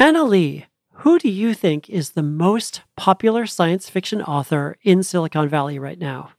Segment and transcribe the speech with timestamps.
[0.00, 5.78] Annalee, who do you think is the most popular science fiction author in Silicon Valley
[5.78, 6.30] right now?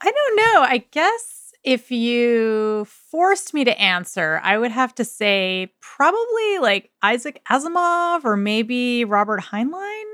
[0.00, 0.62] I don't know.
[0.62, 6.92] I guess if you forced me to answer, I would have to say probably like
[7.02, 10.04] Isaac Asimov or maybe Robert Heinlein.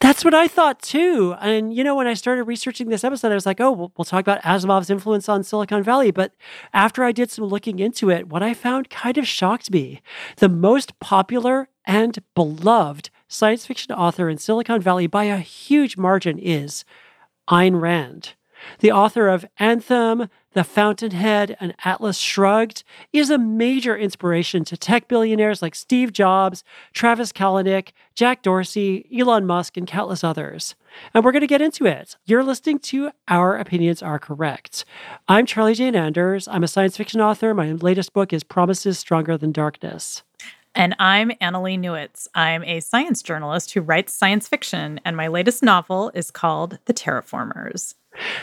[0.00, 1.34] That's what I thought too.
[1.40, 4.04] And, you know, when I started researching this episode, I was like, oh, we'll, we'll,
[4.04, 6.10] talk about Asimov's influence on Silicon Valley.
[6.10, 6.34] But
[6.72, 10.02] after I did some looking into it, what I found kind of shocked me.
[10.36, 16.38] The most popular and beloved science fiction author in Silicon Valley by a huge margin
[16.38, 16.84] is
[17.48, 18.34] Ayn Rand.
[18.80, 25.08] The author of Anthem, The Fountainhead, and Atlas Shrugged is a major inspiration to tech
[25.08, 26.62] billionaires like Steve Jobs,
[26.92, 30.76] Travis Kalanick, Jack Dorsey, Elon Musk, and countless others.
[31.12, 32.16] And we're going to get into it.
[32.24, 34.84] You're listening to Our Opinions Are Correct.
[35.26, 36.46] I'm Charlie Jane Anders.
[36.46, 37.52] I'm a science fiction author.
[37.52, 40.22] My latest book is Promises Stronger Than Darkness.
[40.76, 42.28] And I'm Annalee Newitz.
[42.32, 46.94] I'm a science journalist who writes science fiction, and my latest novel is called The
[46.94, 47.94] Terraformers.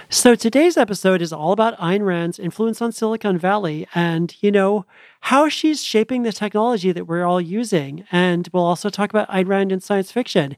[0.10, 4.86] So today's episode is all about Ayn Rand's influence on Silicon Valley and, you know,
[5.22, 8.04] how she's shaping the technology that we're all using.
[8.12, 10.58] And we'll also talk about Ayn Rand in science fiction.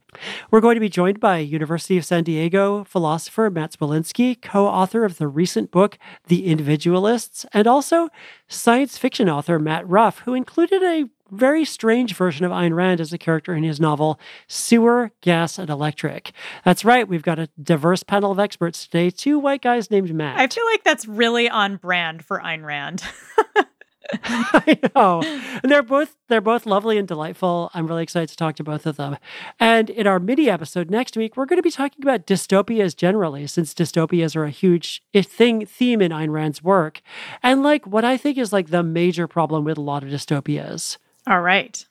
[0.49, 5.17] We're going to be joined by University of San Diego philosopher Matt Zwolinski, co-author of
[5.17, 8.09] the recent book The Individualists, and also
[8.47, 13.11] science fiction author Matt Ruff, who included a very strange version of Ayn Rand as
[13.11, 16.31] a character in his novel Sewer, Gas, and Electric.
[16.63, 20.39] That's right, we've got a diverse panel of experts today, two white guys named Matt.
[20.39, 23.03] I feel like that's really on brand for Ayn Rand.
[24.23, 25.21] I know.
[25.23, 27.71] And they're both they're both lovely and delightful.
[27.73, 29.17] I'm really excited to talk to both of them.
[29.59, 33.47] And in our mini episode next week, we're going to be talking about dystopias generally,
[33.47, 37.01] since dystopias are a huge thing theme in Ayn Rand's work.
[37.41, 40.97] And like what I think is like the major problem with a lot of dystopias.
[41.27, 41.85] All right.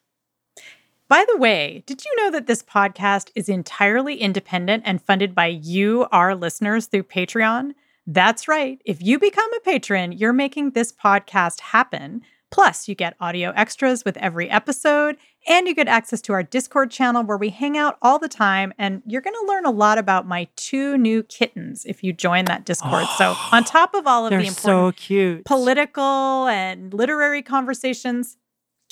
[1.09, 5.47] By the way, did you know that this podcast is entirely independent and funded by
[5.47, 7.73] you, our listeners, through Patreon?
[8.07, 8.81] That's right.
[8.85, 12.23] If you become a patron, you're making this podcast happen.
[12.51, 15.17] Plus, you get audio extras with every episode,
[15.49, 18.75] and you get access to our Discord channel where we hang out all the time.
[18.77, 22.45] And you're going to learn a lot about my two new kittens if you join
[22.47, 23.05] that Discord.
[23.07, 25.45] Oh, so, on top of all of the important so cute.
[25.47, 28.37] political and literary conversations,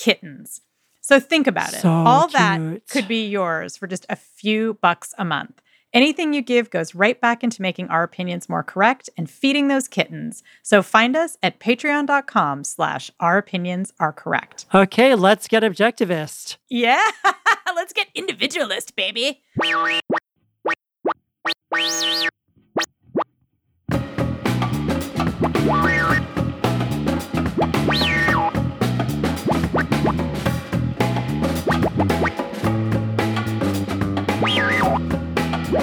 [0.00, 0.60] kittens.
[1.00, 1.80] So think about it.
[1.80, 2.32] So All cute.
[2.32, 5.60] that could be yours for just a few bucks a month.
[5.92, 9.88] Anything you give goes right back into making our opinions more correct and feeding those
[9.88, 10.44] kittens.
[10.62, 14.66] So find us at patreon.com slash our opinions are correct.
[14.72, 16.58] Okay, let's get objectivist.
[16.68, 17.02] Yeah,
[17.74, 19.42] let's get individualist, baby.
[35.70, 35.78] All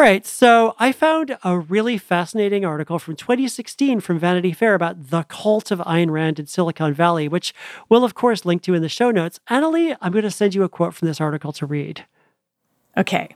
[0.00, 5.22] right, so I found a really fascinating article from 2016 from Vanity Fair about the
[5.22, 7.54] cult of Ayn Rand in Silicon Valley, which
[7.88, 9.40] we'll, of course, link to in the show notes.
[9.48, 12.04] Annalee, I'm going to send you a quote from this article to read.
[12.96, 13.28] Okay.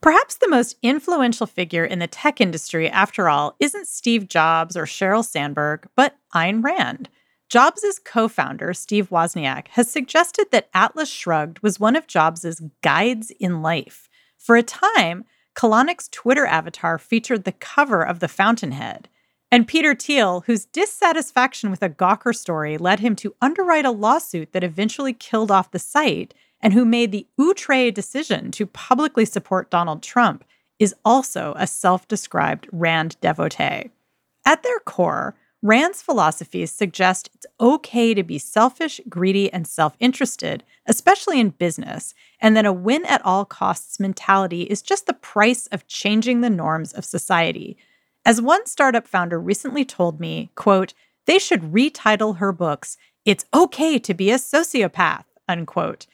[0.00, 4.84] Perhaps the most influential figure in the tech industry, after all, isn't Steve Jobs or
[4.84, 7.08] Sheryl Sandberg, but Ayn Rand.
[7.48, 13.32] Jobs' co founder, Steve Wozniak, has suggested that Atlas Shrugged was one of Jobs' guides
[13.40, 14.08] in life.
[14.36, 15.24] For a time,
[15.56, 19.08] Kalanick's Twitter avatar featured the cover of The Fountainhead.
[19.50, 24.52] And Peter Thiel, whose dissatisfaction with a Gawker story led him to underwrite a lawsuit
[24.52, 29.70] that eventually killed off the site, and who made the outre decision to publicly support
[29.70, 30.44] Donald Trump,
[30.78, 33.90] is also a self described Rand devotee.
[34.44, 40.62] At their core, Rand's philosophies suggest it's okay to be selfish, greedy, and self interested,
[40.86, 45.66] especially in business, and that a win at all costs mentality is just the price
[45.68, 47.76] of changing the norms of society.
[48.24, 50.94] As one startup founder recently told me, quote,
[51.26, 56.06] they should retitle her books, It's Okay to Be a Sociopath, unquote.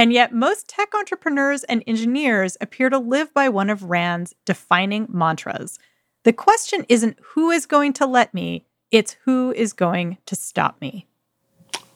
[0.00, 5.06] And yet, most tech entrepreneurs and engineers appear to live by one of Rand's defining
[5.12, 5.78] mantras.
[6.24, 10.80] The question isn't who is going to let me, it's who is going to stop
[10.80, 11.06] me.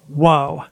[0.06, 0.66] Whoa.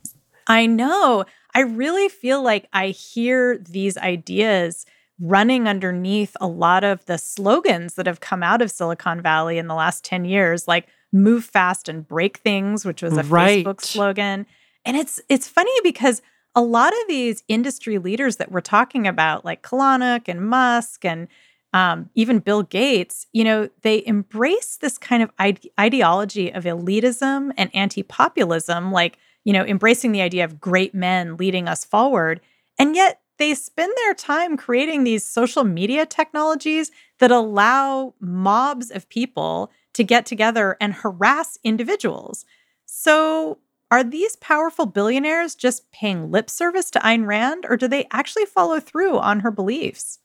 [0.46, 1.24] I know.
[1.54, 4.84] I really feel like I hear these ideas
[5.18, 9.68] running underneath a lot of the slogans that have come out of Silicon Valley in
[9.68, 13.64] the last 10 years, like move fast and break things, which was a right.
[13.64, 14.44] Facebook slogan
[14.84, 16.20] And it's it's funny because
[16.54, 21.28] a lot of these industry leaders that we're talking about, like Kalanick and Musk and
[21.72, 27.52] um, even Bill Gates, you know, they embrace this kind of ide- ideology of elitism
[27.56, 32.40] and anti populism, like, you know, embracing the idea of great men leading us forward.
[32.78, 39.08] And yet they spend their time creating these social media technologies that allow mobs of
[39.08, 42.44] people to get together and harass individuals.
[42.84, 43.58] So,
[43.92, 48.46] are these powerful billionaires just paying lip service to Ayn Rand, or do they actually
[48.46, 50.18] follow through on her beliefs?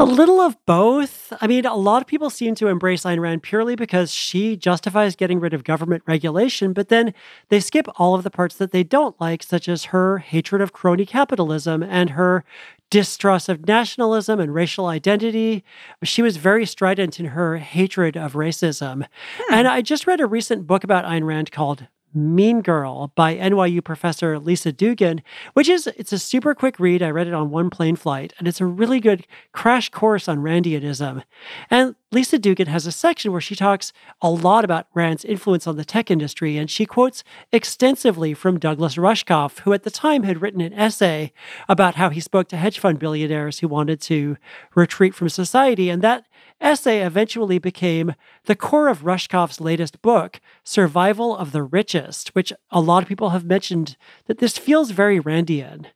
[0.00, 1.32] A little of both.
[1.40, 5.14] I mean, a lot of people seem to embrace Ayn Rand purely because she justifies
[5.14, 7.14] getting rid of government regulation, but then
[7.50, 10.72] they skip all of the parts that they don't like, such as her hatred of
[10.72, 12.44] crony capitalism and her
[12.90, 15.62] distrust of nationalism and racial identity.
[16.02, 19.06] She was very strident in her hatred of racism.
[19.38, 19.54] Hmm.
[19.54, 23.82] And I just read a recent book about Ayn Rand called Mean Girl by NYU
[23.82, 25.22] professor Lisa Duggan,
[25.54, 27.02] which is it's a super quick read.
[27.02, 30.38] I read it on one plane flight, and it's a really good crash course on
[30.38, 31.22] Randianism.
[31.70, 35.76] And Lisa Duggan has a section where she talks a lot about Rand's influence on
[35.76, 37.22] the tech industry, and she quotes
[37.52, 41.32] extensively from Douglas Rushkoff, who at the time had written an essay
[41.68, 44.36] about how he spoke to hedge fund billionaires who wanted to
[44.74, 45.88] retreat from society.
[45.88, 46.26] And that
[46.60, 48.14] essay eventually became
[48.44, 53.30] the core of Rushkoff's latest book, Survival of the Richest, which a lot of people
[53.30, 53.96] have mentioned
[54.26, 55.86] that this feels very Randian.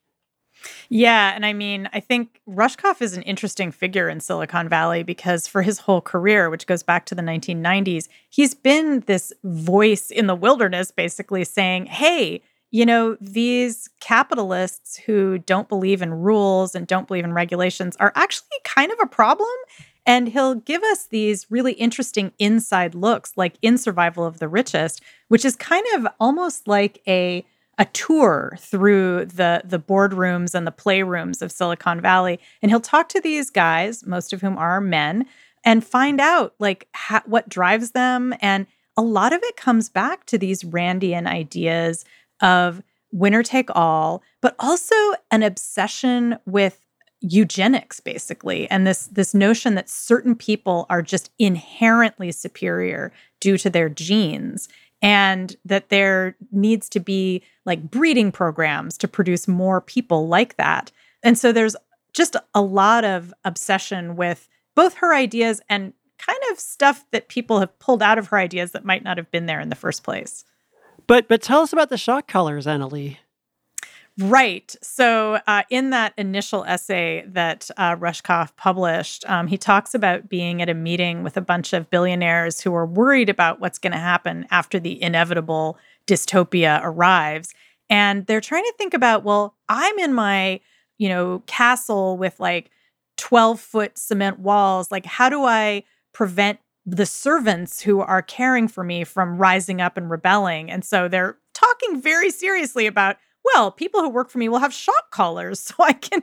[0.89, 1.33] Yeah.
[1.35, 5.63] And I mean, I think Rushkoff is an interesting figure in Silicon Valley because for
[5.63, 10.35] his whole career, which goes back to the 1990s, he's been this voice in the
[10.35, 17.07] wilderness, basically saying, hey, you know, these capitalists who don't believe in rules and don't
[17.07, 19.49] believe in regulations are actually kind of a problem.
[20.07, 25.01] And he'll give us these really interesting inside looks, like in Survival of the Richest,
[25.29, 27.45] which is kind of almost like a
[27.77, 33.09] a tour through the the boardrooms and the playrooms of Silicon Valley, and he'll talk
[33.11, 35.27] to these guys, most of whom are men,
[35.65, 38.35] and find out like ha- what drives them.
[38.41, 38.67] And
[38.97, 42.05] a lot of it comes back to these Randian ideas
[42.41, 44.95] of winner take all, but also
[45.31, 46.84] an obsession with
[47.21, 53.71] eugenics basically and this this notion that certain people are just inherently superior due to
[53.71, 54.69] their genes
[55.05, 60.91] and that there needs to be like breeding programs to produce more people like that.
[61.23, 61.77] And so there's
[62.15, 67.61] just a lot of obsession with both her ideas and kind of stuff that people
[67.61, 70.05] have pulled out of her ideas that might not have been there in the first
[70.05, 70.43] place.
[71.07, 73.19] But but tell us about the shock collars annalee
[74.21, 74.75] Right.
[74.81, 80.63] So, uh, in that initial essay that uh, Rushkoff published, um, he talks about being
[80.63, 83.99] at a meeting with a bunch of billionaires who are worried about what's going to
[83.99, 87.55] happen after the inevitable dystopia arrives.
[87.91, 90.61] And they're trying to think about, well, I'm in my,
[90.97, 92.71] you know, castle with like
[93.17, 94.93] 12 foot cement walls.
[94.93, 95.83] Like, how do I
[96.13, 100.71] prevent the servants who are caring for me from rising up and rebelling?
[100.71, 104.73] And so they're talking very seriously about well, people who work for me will have
[104.73, 106.23] shock collars so I can,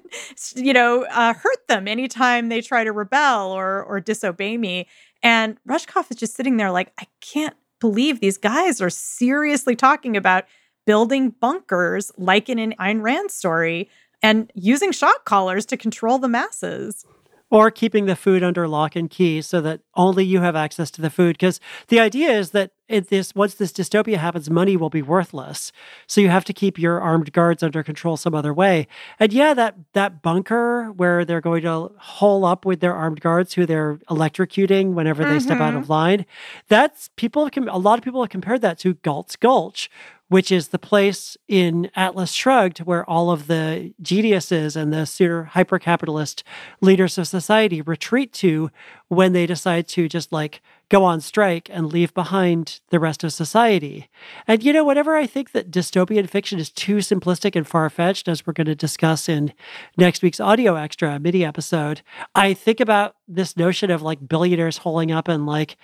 [0.56, 4.88] you know, uh, hurt them anytime they try to rebel or or disobey me.
[5.23, 10.18] And Rushkoff is just sitting there like, I can't believe these guys are seriously talking
[10.18, 10.45] about
[10.85, 13.90] building bunkers like in an Ayn Rand story
[14.23, 17.06] and using shock collars to control the masses
[17.52, 21.02] or keeping the food under lock and key so that only you have access to
[21.02, 25.02] the food because the idea is that this once this dystopia happens money will be
[25.02, 25.72] worthless
[26.08, 28.88] so you have to keep your armed guards under control some other way
[29.20, 33.54] and yeah that that bunker where they're going to hole up with their armed guards
[33.54, 35.40] who they're electrocuting whenever they mm-hmm.
[35.40, 35.92] step out of mm-hmm.
[35.92, 36.26] line
[36.68, 39.90] that's people can a lot of people have compared that to galt's gulch
[40.31, 45.44] which is the place in Atlas Shrugged where all of the geniuses and the super
[45.44, 46.45] hyper capitalist
[46.80, 48.71] leaders of society retreat to
[49.09, 53.33] when they decide to just like go on strike and leave behind the rest of
[53.33, 54.09] society.
[54.47, 58.30] And you know, whenever I think that dystopian fiction is too simplistic and far fetched,
[58.30, 59.52] as we're going to discuss in
[59.97, 62.04] next week's audio extra mini episode,
[62.35, 65.76] I think about this notion of like billionaires holding up and like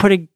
[0.00, 0.28] putting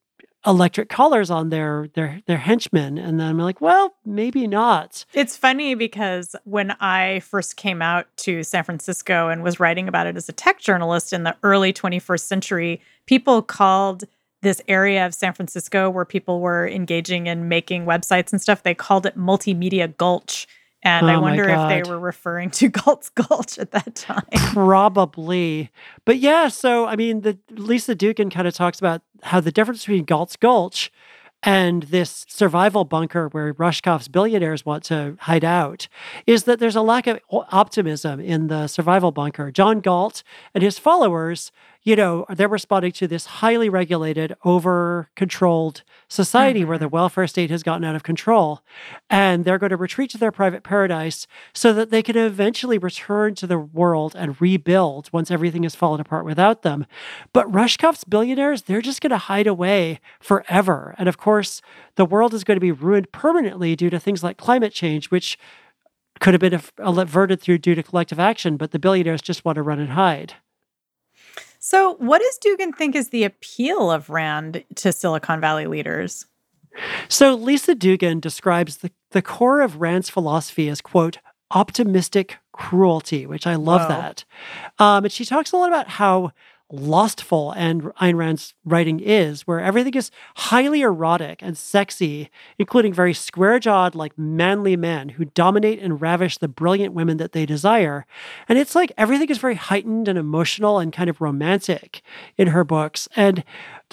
[0.47, 5.05] electric collars on their their their henchmen and then I'm like, well, maybe not.
[5.13, 10.07] It's funny because when I first came out to San Francisco and was writing about
[10.07, 14.05] it as a tech journalist in the early 21st century, people called
[14.43, 18.75] this area of San Francisco where people were engaging in making websites and stuff, they
[18.75, 20.47] called it multimedia gulch
[20.83, 24.25] and oh I wonder if they were referring to Galt's Gulch at that time.
[24.33, 25.71] Probably.
[26.05, 29.81] But yeah, so I mean, the Lisa Duggan kind of talks about how the difference
[29.81, 30.91] between Galt's Gulch
[31.43, 35.89] and this survival bunker where Rushkoff's billionaires want to hide out
[36.27, 39.51] is that there's a lack of optimism in the survival bunker.
[39.51, 40.23] John Galt
[40.55, 41.51] and his followers
[41.83, 46.69] you know, they're responding to this highly regulated, over controlled society mm-hmm.
[46.69, 48.63] where the welfare state has gotten out of control.
[49.09, 53.35] And they're going to retreat to their private paradise so that they can eventually return
[53.37, 56.87] to the world and rebuild once everything has fallen apart without them.
[57.33, 60.95] But Rushkoff's billionaires, they're just going to hide away forever.
[60.99, 61.63] And of course,
[61.95, 65.39] the world is going to be ruined permanently due to things like climate change, which
[66.21, 69.63] could have been averted through due to collective action, but the billionaires just want to
[69.63, 70.35] run and hide.
[71.71, 76.27] So, what does Duggan think is the appeal of Rand to Silicon Valley leaders?
[77.09, 81.19] So, Lisa Duggan describes the, the core of Rand's philosophy as, quote,
[81.53, 83.89] optimistic cruelty, which I love Whoa.
[83.89, 84.25] that.
[84.81, 86.33] Um, and she talks a lot about how
[86.73, 93.15] lustful and Ayn Rand's writing is, where everything is highly erotic and sexy, including very
[93.15, 98.07] square jawed, like manly men who dominate and ravish the brilliant women that they desire.
[98.49, 102.03] And it's like everything is very heightened and emotional and kind of romantic
[102.37, 103.09] in her books.
[103.17, 103.45] And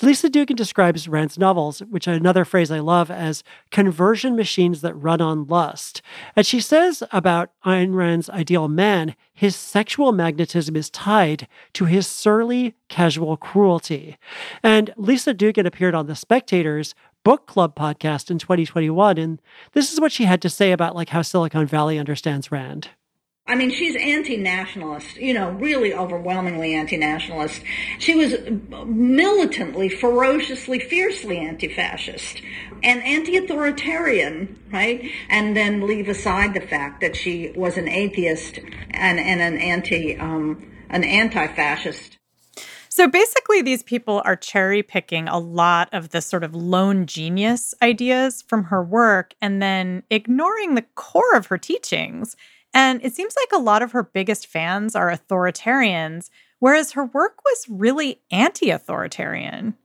[0.02, 5.22] Lisa Duggan describes Rand's novels, which another phrase I love, as conversion machines that run
[5.22, 6.04] on lust.
[6.36, 12.08] And she says about Ayn Rand's ideal man, his sexual magnetism is tied to his
[12.08, 14.18] surly, casual cruelty.
[14.64, 19.42] And Lisa Duggan appeared on The Spectator's book club podcast in 2021 and
[19.74, 22.90] this is what she had to say about like how silicon valley understands rand
[23.48, 27.62] I mean, she's anti-nationalist, you know, really overwhelmingly anti-nationalist.
[27.98, 28.36] She was
[28.86, 32.42] militantly, ferociously, fiercely anti-fascist
[32.84, 35.10] and anti-authoritarian, right?
[35.30, 38.60] And then leave aside the fact that she was an atheist
[38.92, 42.18] and, and an anti, um, an anti-fascist.
[42.90, 47.74] So basically, these people are cherry picking a lot of the sort of lone genius
[47.82, 52.36] ideas from her work and then ignoring the core of her teachings
[52.74, 57.38] and it seems like a lot of her biggest fans are authoritarians, whereas her work
[57.44, 59.76] was really anti authoritarian.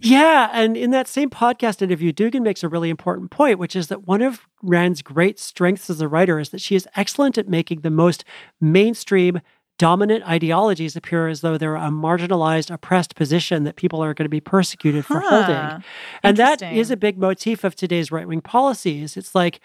[0.00, 0.50] Yeah.
[0.52, 4.06] And in that same podcast interview, Duggan makes a really important point, which is that
[4.06, 7.80] one of Rand's great strengths as a writer is that she is excellent at making
[7.80, 8.24] the most
[8.60, 9.40] mainstream,
[9.78, 14.30] dominant ideologies appear as though they're a marginalized, oppressed position that people are going to
[14.30, 15.42] be persecuted for huh.
[15.42, 15.84] holding.
[16.22, 19.16] And that is a big motif of today's right wing policies.
[19.16, 19.60] It's like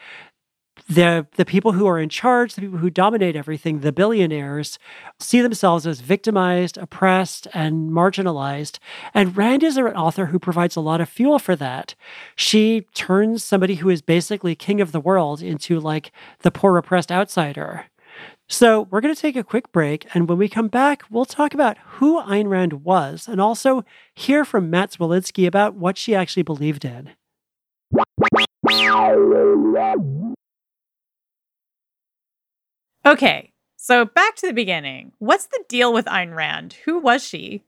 [0.87, 4.79] the the people who are in charge, the people who dominate everything, the billionaires,
[5.19, 8.79] see themselves as victimized, oppressed, and marginalized.
[9.13, 11.95] And Rand is an author who provides a lot of fuel for that.
[12.35, 17.11] She turns somebody who is basically king of the world into like the poor oppressed
[17.11, 17.85] outsider.
[18.51, 21.53] So we're going to take a quick break, and when we come back, we'll talk
[21.53, 26.41] about who Ayn Rand was, and also hear from Matt Zwolinski about what she actually
[26.41, 27.11] believed in.
[33.09, 35.13] Okay, so back to the beginning.
[35.17, 36.73] What's the deal with Ayn Rand?
[36.85, 37.63] Who was she?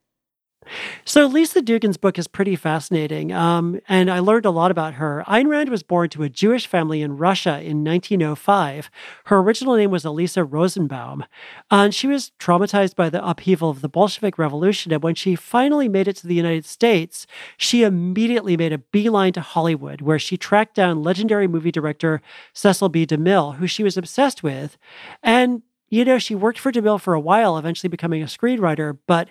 [1.06, 5.24] So Lisa Duggan's book is pretty fascinating, um, and I learned a lot about her.
[5.28, 8.90] Ayn Rand was born to a Jewish family in Russia in 1905.
[9.26, 11.26] Her original name was Elisa Rosenbaum,
[11.70, 14.94] and she was traumatized by the upheaval of the Bolshevik Revolution.
[14.94, 17.26] And when she finally made it to the United States,
[17.58, 22.22] she immediately made a beeline to Hollywood, where she tracked down legendary movie director
[22.54, 23.06] Cecil B.
[23.06, 24.78] DeMille, who she was obsessed with,
[25.24, 29.30] and you know she worked for DeMille for a while, eventually becoming a screenwriter, but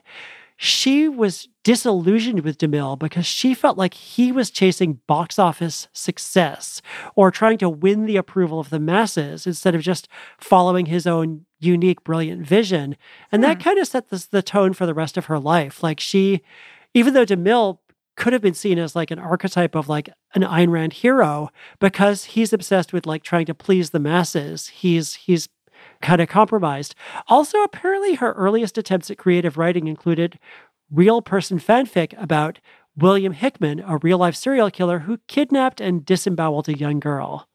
[0.62, 6.82] she was disillusioned with DeMille because she felt like he was chasing box office success
[7.16, 11.46] or trying to win the approval of the masses instead of just following his own
[11.60, 12.94] unique, brilliant vision.
[13.32, 13.48] And hmm.
[13.48, 15.82] that kind of set this, the tone for the rest of her life.
[15.82, 16.42] Like she,
[16.92, 17.78] even though DeMille
[18.16, 21.48] could have been seen as like an archetype of like an Ayn Rand hero
[21.78, 24.66] because he's obsessed with like trying to please the masses.
[24.66, 25.48] He's he's
[26.02, 26.95] kind of compromised.
[27.28, 30.38] Also, apparently, her earliest attempts at creative writing included
[30.90, 32.59] real person fanfic about
[32.97, 37.49] William Hickman, a real life serial killer who kidnapped and disemboweled a young girl.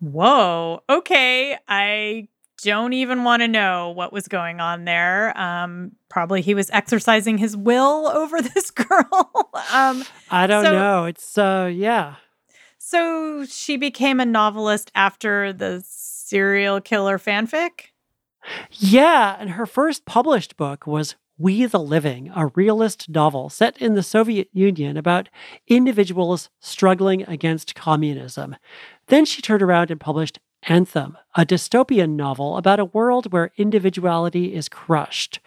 [0.00, 0.82] Whoa.
[0.88, 1.56] Okay.
[1.68, 2.28] I
[2.62, 5.36] don't even want to know what was going on there.
[5.38, 9.50] Um, probably he was exercising his will over this girl.
[9.72, 11.04] um, I don't so, know.
[11.04, 12.16] It's, uh, yeah.
[12.78, 15.84] So she became a novelist after the
[16.30, 17.89] serial killer fanfic?
[18.70, 23.94] Yeah, and her first published book was We the Living, a realist novel set in
[23.94, 25.28] the Soviet Union about
[25.68, 28.56] individuals struggling against communism.
[29.08, 34.54] Then she turned around and published Anthem, a dystopian novel about a world where individuality
[34.54, 35.40] is crushed.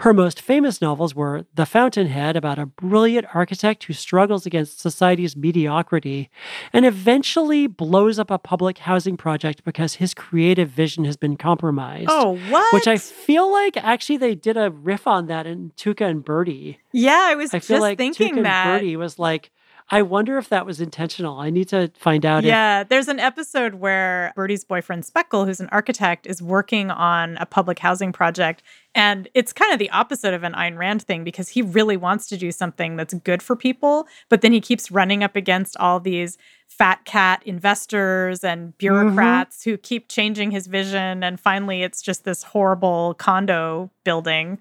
[0.00, 5.36] Her most famous novels were The Fountainhead, about a brilliant architect who struggles against society's
[5.36, 6.28] mediocrity
[6.72, 12.08] and eventually blows up a public housing project because his creative vision has been compromised.
[12.10, 12.74] Oh, what?
[12.74, 16.78] Which I feel like actually they did a riff on that in Tuca and Birdie.
[16.92, 18.66] yeah, I was I feel just like thinking Tuca that.
[18.66, 19.50] and Birdie was like,
[19.90, 21.38] I wonder if that was intentional.
[21.38, 25.60] I need to find out if Yeah, there's an episode where Birdie's boyfriend Speckle, who's
[25.60, 28.62] an architect, is working on a public housing project.
[28.94, 32.26] And it's kind of the opposite of an Ayn Rand thing because he really wants
[32.28, 36.00] to do something that's good for people, but then he keeps running up against all
[36.00, 41.24] these fat cat investors and bureaucrats who keep changing his vision.
[41.24, 44.58] And finally, it's just this horrible condo building.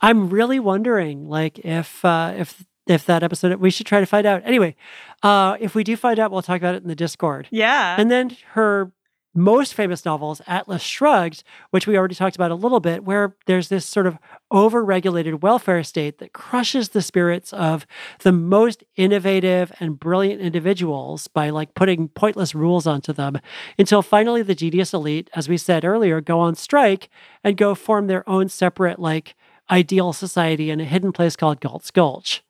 [0.00, 4.26] I'm really wondering, like, if uh, if if that episode, we should try to find
[4.26, 4.42] out.
[4.44, 4.74] Anyway,
[5.22, 7.46] uh, if we do find out, we'll talk about it in the Discord.
[7.50, 7.96] Yeah.
[7.98, 8.90] And then her
[9.34, 13.68] most famous novels, Atlas Shrugged, which we already talked about a little bit, where there's
[13.68, 14.18] this sort of
[14.52, 17.86] overregulated welfare state that crushes the spirits of
[18.20, 23.38] the most innovative and brilliant individuals by like putting pointless rules onto them
[23.78, 27.08] until finally the genius elite, as we said earlier, go on strike
[27.44, 29.36] and go form their own separate, like,
[29.70, 32.42] ideal society in a hidden place called Galt's Gulch.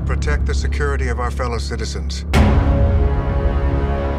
[0.00, 2.24] To protect the security of our fellow citizens.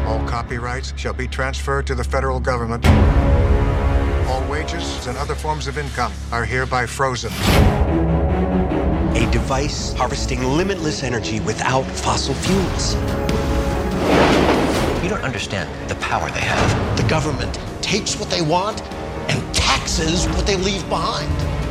[0.06, 2.86] All copyrights shall be transferred to the federal government.
[4.28, 7.32] All wages and other forms of income are hereby frozen.
[9.14, 12.94] A device harvesting limitless energy without fossil fuels.
[15.02, 16.96] You don't understand the power they have.
[16.96, 18.82] The government takes what they want
[19.28, 21.61] and taxes what they leave behind.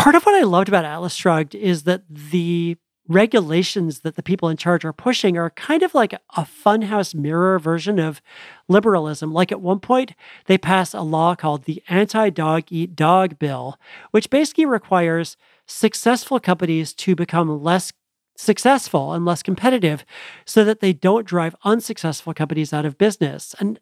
[0.00, 4.48] Part of what I loved about Atlas Shrugged is that the regulations that the people
[4.48, 8.22] in charge are pushing are kind of like a funhouse mirror version of
[8.66, 9.30] liberalism.
[9.30, 10.14] Like at one point,
[10.46, 13.78] they pass a law called the Anti Dog Eat Dog Bill,
[14.10, 17.92] which basically requires successful companies to become less
[18.38, 20.06] successful and less competitive
[20.46, 23.54] so that they don't drive unsuccessful companies out of business.
[23.58, 23.78] And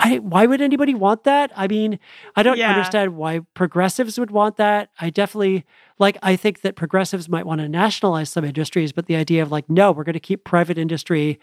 [0.00, 1.50] I, why would anybody want that?
[1.56, 1.98] I mean,
[2.36, 2.68] I don't Yeah.
[2.70, 4.90] understand why progressives would want that.
[5.00, 5.64] I definitely
[5.98, 9.50] like I think that progressives might want to nationalize some industries, but the idea of
[9.50, 11.40] like, no, we're going to keep private industry,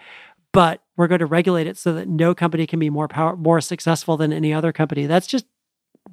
[0.53, 3.59] but we're going to regulate it so that no company can be more power more
[3.59, 5.05] successful than any other company.
[5.05, 5.45] That's just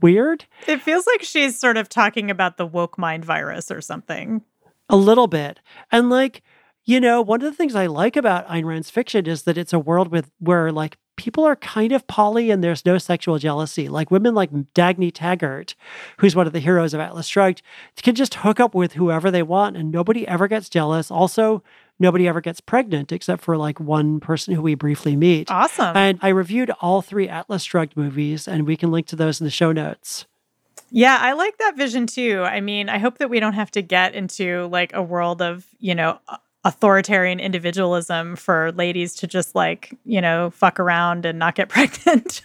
[0.01, 0.47] weird.
[0.67, 4.43] it feels like she's sort of talking about the woke mind virus or something.
[4.89, 5.61] A little bit.
[5.93, 6.43] And like,
[6.85, 9.73] you know, one of the things I like about Ayn Rand's fiction is that it's
[9.73, 13.89] a world with where like people are kind of poly and there's no sexual jealousy.
[13.89, 15.77] Like women like Dagny Taggart,
[16.19, 17.63] who's one of the heroes of Atlas Shrugged,
[18.03, 21.13] can just hook up with whoever they want and nobody ever gets jealous.
[21.13, 21.63] Also,
[22.01, 25.49] nobody ever gets pregnant except for like one person who we briefly meet.
[25.49, 25.97] Awesome.
[25.97, 29.45] And I reviewed all three Atlas Shrugged movies, and we can link to those in
[29.45, 30.27] the show notes.
[30.91, 32.43] Yeah, I like that vision too.
[32.43, 35.65] I mean, I hope that we don't have to get into like a world of,
[35.79, 36.19] you know,
[36.65, 42.43] authoritarian individualism for ladies to just like, you know, fuck around and not get pregnant.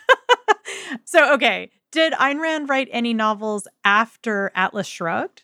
[1.06, 1.70] so, okay.
[1.90, 5.44] Did Ayn Rand write any novels after Atlas Shrugged?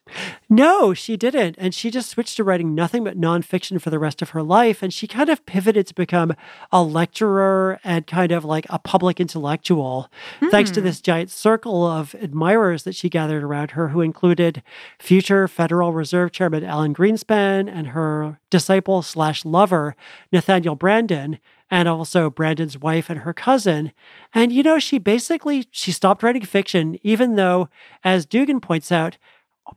[0.49, 1.55] No, she didn't.
[1.57, 4.83] And she just switched to writing nothing but nonfiction for the rest of her life.
[4.83, 6.33] And she kind of pivoted to become
[6.71, 10.11] a lecturer and kind of like a public intellectual,
[10.51, 10.85] thanks to hmm.
[10.85, 14.61] this giant circle of admirers that she gathered around her, who included
[14.99, 19.95] future Federal Reserve Chairman Alan Greenspan and her disciple slash lover,
[20.31, 21.39] Nathaniel Branden,
[21.73, 23.93] and also Branden's wife and her cousin.
[24.31, 27.67] And you know, she basically she stopped writing fiction, even though,
[28.03, 29.17] as Duggan points out,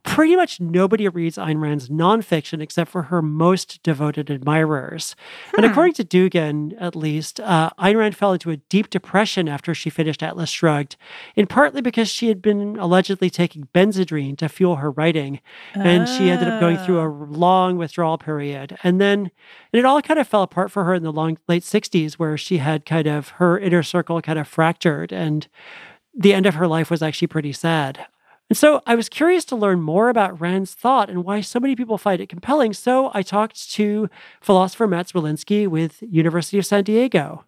[0.03, 5.15] pretty much nobody reads Ayn Rand's nonfiction except for her most devoted admirers.
[5.55, 9.73] And according to Duggan, at least, uh, Ayn Rand fell into a deep depression after
[9.73, 10.95] she finished Atlas Shrugged,
[11.35, 15.39] in partly because she had been allegedly taking Benzedrine to fuel her writing.
[15.73, 18.77] And she ended up going through a long withdrawal period.
[18.83, 19.31] And then
[19.73, 22.37] and it all kind of fell apart for her in the long late 60s, where
[22.37, 25.11] she had kind of her inner circle kind of fractured.
[25.11, 25.47] And
[26.17, 28.05] the end of her life was actually pretty sad.
[28.49, 31.75] And so I was curious to learn more about Rand's thought and why so many
[31.75, 32.73] people find it compelling.
[32.73, 37.43] So I talked to philosopher Matt Zwolinski with University of San Diego.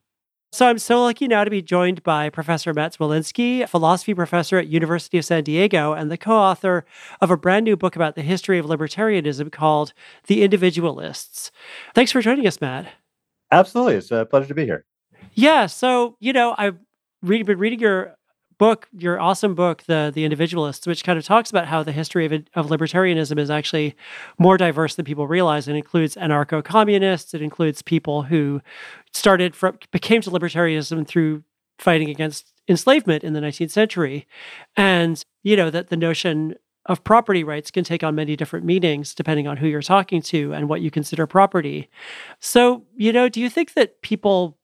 [0.52, 4.68] So I'm so lucky now to be joined by Professor Matt Zwolinski, philosophy professor at
[4.68, 6.86] University of San Diego and the co-author
[7.22, 9.94] of a brand new book about the history of libertarianism called
[10.26, 11.52] The Individualists.
[11.94, 12.88] Thanks for joining us, Matt.
[13.52, 13.96] Absolutely.
[13.96, 14.86] It's a pleasure to be here.
[15.34, 15.68] Yeah.
[15.68, 16.80] So, you know, I've
[17.22, 18.16] read, been reading your
[18.60, 22.26] book, your awesome book, the the Individualists, which kind of talks about how the history
[22.28, 23.96] of, of libertarianism is actually
[24.38, 25.68] more diverse than people realize.
[25.68, 27.34] It includes anarcho-communists.
[27.34, 28.62] It includes people who
[29.14, 31.44] started from became to libertarianism through
[31.80, 34.28] fighting against enslavement in the 19th century,
[34.78, 36.54] and you know that the notion
[36.86, 40.54] of property rights can take on many different meanings depending on who you're talking to
[40.54, 41.90] and what you consider property.
[42.40, 44.58] So, you know, do you think that people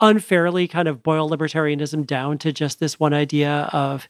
[0.00, 4.08] unfairly kind of boil libertarianism down to just this one idea of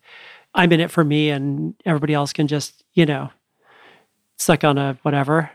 [0.54, 3.30] I'm in it for me and everybody else can just, you know,
[4.36, 5.50] suck on a whatever?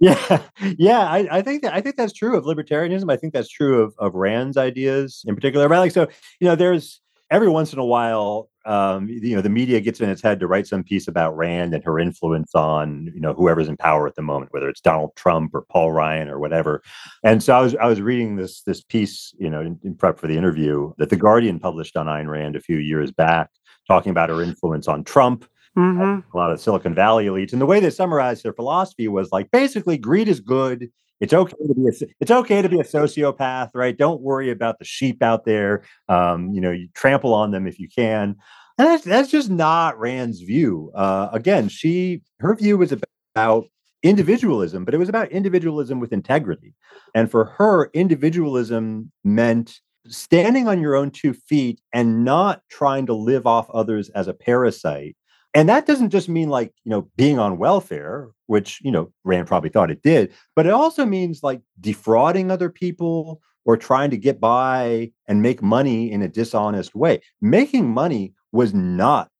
[0.00, 0.42] Yeah,
[0.78, 3.10] yeah, I, I, think that I think that's true of libertarianism.
[3.12, 5.68] I think that's true of, of Rand's ideas in particular.
[5.68, 5.80] Right?
[5.80, 6.08] Like, so
[6.40, 10.10] you know, there's every once in a while um, you know, the media gets in
[10.10, 13.66] its head to write some piece about Rand and her influence on, you know, whoever's
[13.66, 16.82] in power at the moment, whether it's Donald Trump or Paul Ryan or whatever.
[17.24, 20.18] And so I was I was reading this this piece, you know, in, in prep
[20.18, 23.48] for the interview that the Guardian published on Ayn Rand a few years back,
[23.86, 25.46] talking about her influence on Trump.
[25.74, 26.36] Mm-hmm.
[26.36, 29.50] A lot of Silicon Valley elites, and the way they summarized their philosophy was like
[29.50, 33.70] basically greed is good it's okay to be a, it's okay to be a sociopath,
[33.74, 33.96] right?
[33.96, 35.82] Don't worry about the sheep out there.
[36.08, 38.36] Um, you know, you trample on them if you can.
[38.78, 40.92] And that's, that's just not Rand's view.
[40.94, 42.94] Uh, again, she her view was
[43.34, 43.66] about
[44.02, 46.74] individualism, but it was about individualism with integrity.
[47.14, 53.14] And for her, individualism meant standing on your own two feet and not trying to
[53.14, 55.16] live off others as a parasite.
[55.54, 59.48] And that doesn't just mean like, you know, being on welfare, which, you know, Rand
[59.48, 64.16] probably thought it did, but it also means like defrauding other people or trying to
[64.16, 67.20] get by and make money in a dishonest way.
[67.40, 69.30] Making money was not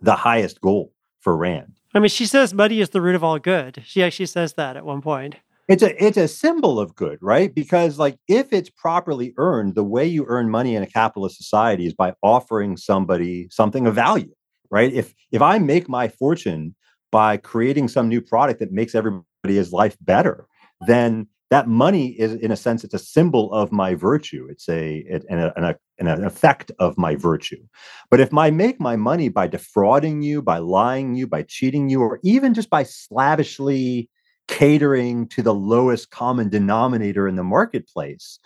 [0.00, 1.78] the highest goal for Rand.
[1.94, 3.82] I mean, she says money is the root of all good.
[3.86, 5.36] She actually says that at one point.
[5.66, 7.54] It's a it's a symbol of good, right?
[7.54, 11.86] Because like if it's properly earned, the way you earn money in a capitalist society
[11.86, 14.34] is by offering somebody something of value,
[14.70, 14.92] right?
[14.92, 16.74] If if I make my fortune
[17.10, 20.46] by creating some new product that makes everybody's life better,
[20.86, 24.44] then that money is in a sense it's a symbol of my virtue.
[24.50, 27.62] It's a it, an, an, an effect of my virtue.
[28.10, 32.00] But if i make my money by defrauding you by lying you by cheating you
[32.00, 34.10] or even just by slavishly
[34.48, 38.40] catering to the lowest common denominator in the marketplace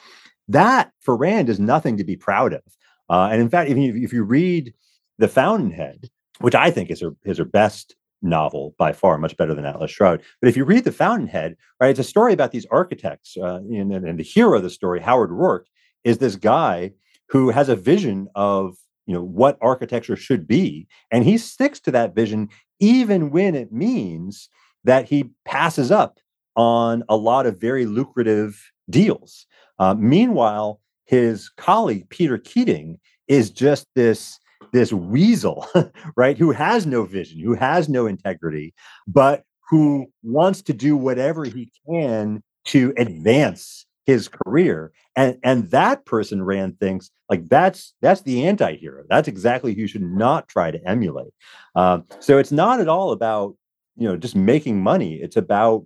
[0.46, 2.62] that for rand is nothing to be proud of.
[3.08, 4.74] Uh, and in fact if you, if you read
[5.16, 9.54] the fountainhead which i think is her, is her best novel by far, much better
[9.54, 10.24] than Atlas Shrugged.
[10.40, 13.92] But if you read The Fountainhead, right, it's a story about these architects, uh, and,
[13.92, 15.64] and the hero of the story, Howard Roark,
[16.04, 16.92] is this guy
[17.28, 18.76] who has a vision of
[19.06, 22.48] you know what architecture should be, and he sticks to that vision
[22.80, 24.48] even when it means
[24.84, 26.20] that he passes up
[26.56, 29.46] on a lot of very lucrative deals.
[29.78, 34.38] Uh, meanwhile, his colleague Peter Keating is just this
[34.72, 35.66] this weasel,
[36.16, 38.74] right, who has no vision, who has no integrity,
[39.06, 44.92] but who wants to do whatever he can to advance his career.
[45.16, 49.04] And and that person Rand thinks like that's that's the anti-hero.
[49.08, 51.32] That's exactly who you should not try to emulate.
[51.74, 53.54] Um, so it's not at all about
[53.96, 55.16] you know just making money.
[55.16, 55.84] It's about,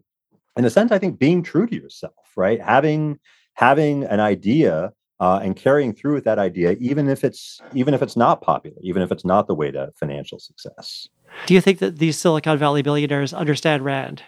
[0.56, 2.60] in a sense, I think being true to yourself, right?
[2.60, 3.18] Having
[3.54, 4.92] having an idea
[5.22, 8.76] uh, and carrying through with that idea, even if it's even if it's not popular,
[8.82, 11.08] even if it's not the way to financial success.
[11.46, 14.24] Do you think that these Silicon Valley billionaires understand Rand?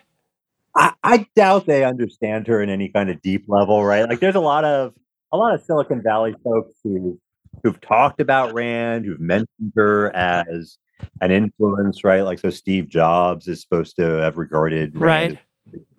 [0.77, 4.09] I, I doubt they understand her in any kind of deep level, right?
[4.09, 4.95] Like, there's a lot of
[5.33, 7.19] a lot of Silicon Valley folks who
[7.65, 10.79] who've talked about Rand, who've mentioned her as
[11.21, 12.23] an influence, right?
[12.23, 15.39] Like, so Steve Jobs is supposed to have regarded Rand right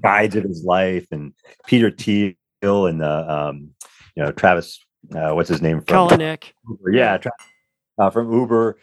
[0.02, 1.34] guides of his life, and
[1.68, 3.72] Peter Thiel and the um,
[4.16, 6.54] you know Travis uh, what's his name from Kalanick.
[6.70, 6.92] Uber.
[6.92, 7.18] Yeah,
[7.98, 8.78] uh, from Uber.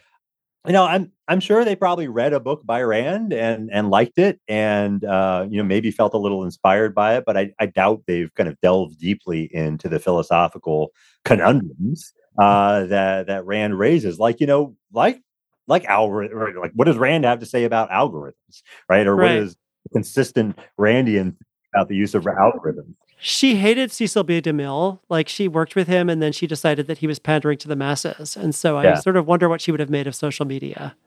[0.65, 4.17] You know, I'm I'm sure they probably read a book by Rand and and liked
[4.17, 7.25] it, and uh, you know maybe felt a little inspired by it.
[7.25, 10.91] But I, I doubt they've kind of delved deeply into the philosophical
[11.25, 14.19] conundrums uh, that that Rand raises.
[14.19, 15.21] Like you know, like
[15.67, 19.05] like algorithm, like what does Rand have to say about algorithms, right?
[19.05, 19.35] Or right.
[19.35, 19.55] what is
[19.91, 21.35] consistent Randian
[21.73, 22.95] about the use of algorithms?
[23.25, 24.41] She hated Cecil B.
[24.41, 24.99] DeMille.
[25.07, 27.75] Like she worked with him and then she decided that he was pandering to the
[27.75, 28.35] masses.
[28.35, 28.95] And so I yeah.
[28.95, 30.97] sort of wonder what she would have made of social media.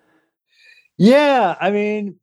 [0.96, 2.16] Yeah, I mean,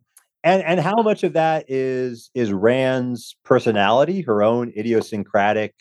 [0.44, 5.76] and and how much of that is is Rand's personality, her own idiosyncratic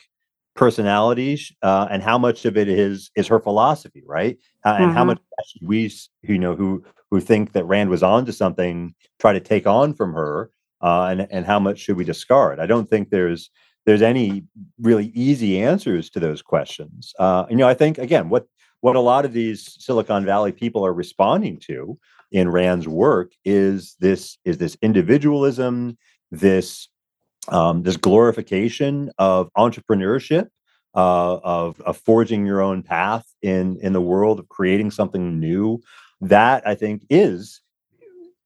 [0.54, 4.36] personalities, uh, and how much of it is is her philosophy, right?
[4.62, 4.94] Uh, and mm-hmm.
[4.94, 5.20] how much
[5.62, 9.94] we, you know, who who think that Rand was onto something, try to take on
[9.94, 10.50] from her,
[10.82, 12.60] uh, and and how much should we discard?
[12.60, 13.50] I don't think there's
[13.84, 14.44] there's any
[14.80, 17.12] really easy answers to those questions.
[17.18, 18.46] Uh, you know, I think again, what
[18.80, 21.98] what a lot of these Silicon Valley people are responding to
[22.32, 25.96] in Rand's work is this is this individualism,
[26.30, 26.88] this
[27.48, 30.48] um, this glorification of entrepreneurship,
[30.94, 35.80] uh, of, of forging your own path in in the world of creating something new.
[36.20, 37.60] That I think is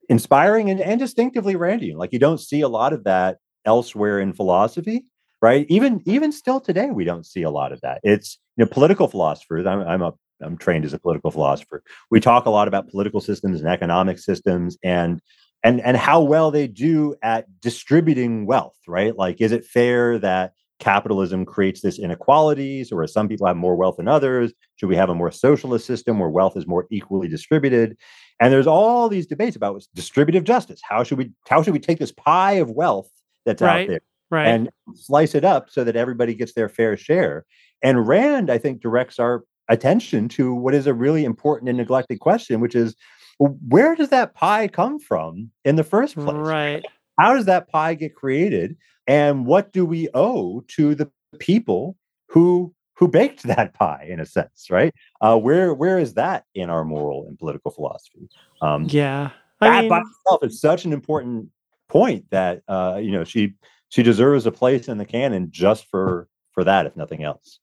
[0.09, 1.97] inspiring and, and distinctively Randian.
[1.97, 5.05] Like you don't see a lot of that elsewhere in philosophy,
[5.43, 5.67] right?
[5.69, 8.01] Even even still today, we don't see a lot of that.
[8.03, 9.67] It's you know political philosophers.
[9.67, 11.83] I'm, I'm a I'm trained as a political philosopher.
[12.11, 15.21] We talk a lot about political systems and economic systems and
[15.63, 19.17] and and how well they do at distributing wealth, right?
[19.17, 23.97] Like, is it fair that capitalism creates this inequalities, or some people have more wealth
[23.97, 24.53] than others?
[24.77, 27.97] Should we have a more socialist system where wealth is more equally distributed?
[28.41, 30.81] And there's all these debates about distributive justice.
[30.87, 33.11] How should we how should we take this pie of wealth
[33.47, 34.49] that's right, out there right.
[34.49, 37.45] and slice it up so that everybody gets their fair share?
[37.83, 42.21] And Rand, I think, directs our attention to what is a really important and neglected
[42.21, 42.95] question, which is
[43.39, 46.35] where does that pie come from in the first place?
[46.35, 46.85] Right.
[47.19, 48.77] How does that pie get created?
[49.07, 51.97] And what do we owe to the people
[52.29, 54.93] who who baked that pie in a sense, right?
[55.21, 58.29] Uh, where where is that in our moral and political philosophy?
[58.63, 61.49] Um, yeah, I that mean, by itself is such an important
[61.89, 63.55] point that uh, you know she
[63.97, 67.61] she deserves a place in the canon just for for that, if nothing else.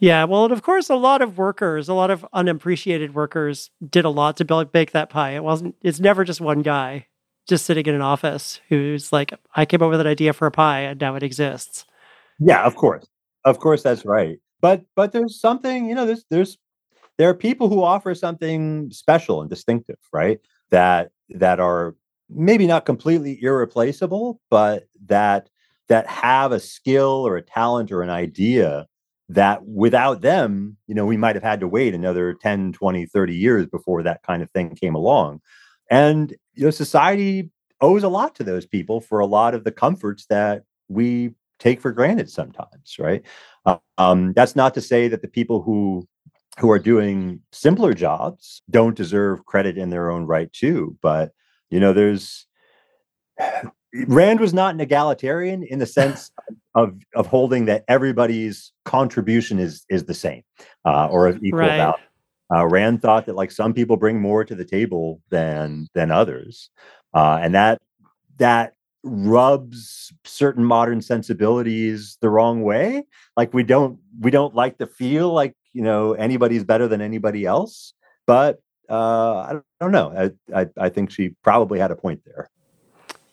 [0.00, 4.04] Yeah, well, and of course, a lot of workers, a lot of unappreciated workers, did
[4.04, 5.30] a lot to build, bake that pie.
[5.36, 5.76] It wasn't.
[5.82, 7.06] It's never just one guy
[7.46, 10.50] just sitting in an office who's like, "I came up with an idea for a
[10.50, 11.84] pie, and now it exists."
[12.40, 13.06] Yeah, of course,
[13.44, 14.40] of course, that's right.
[14.60, 16.58] But but there's something, you know, there's there's
[17.18, 20.40] there are people who offer something special and distinctive, right?
[20.72, 21.94] That that are
[22.34, 25.48] maybe not completely irreplaceable, but that
[25.88, 28.86] that have a skill or a talent or an idea
[29.28, 33.34] that without them, you know, we might have had to wait another 10, 20, 30
[33.34, 35.40] years before that kind of thing came along.
[35.90, 39.72] And, you know, society owes a lot to those people for a lot of the
[39.72, 43.22] comforts that we take for granted sometimes, right?
[43.98, 46.06] Um, that's not to say that the people who
[46.58, 51.32] who are doing simpler jobs don't deserve credit in their own right too, but
[51.74, 52.46] you know, there's
[54.06, 56.30] Rand was not an egalitarian in the sense
[56.76, 60.42] of of holding that everybody's contribution is is the same
[60.84, 61.76] uh, or of equal Right.
[61.76, 61.94] value.
[62.54, 66.70] Uh, Rand thought that like some people bring more to the table than than others,
[67.12, 67.80] uh, and that
[68.38, 73.04] that rubs certain modern sensibilities the wrong way.
[73.36, 77.44] Like we don't we don't like to feel like you know anybody's better than anybody
[77.44, 77.94] else.
[78.26, 80.32] But uh, I don't, know.
[80.54, 82.50] I, I I think she probably had a point there.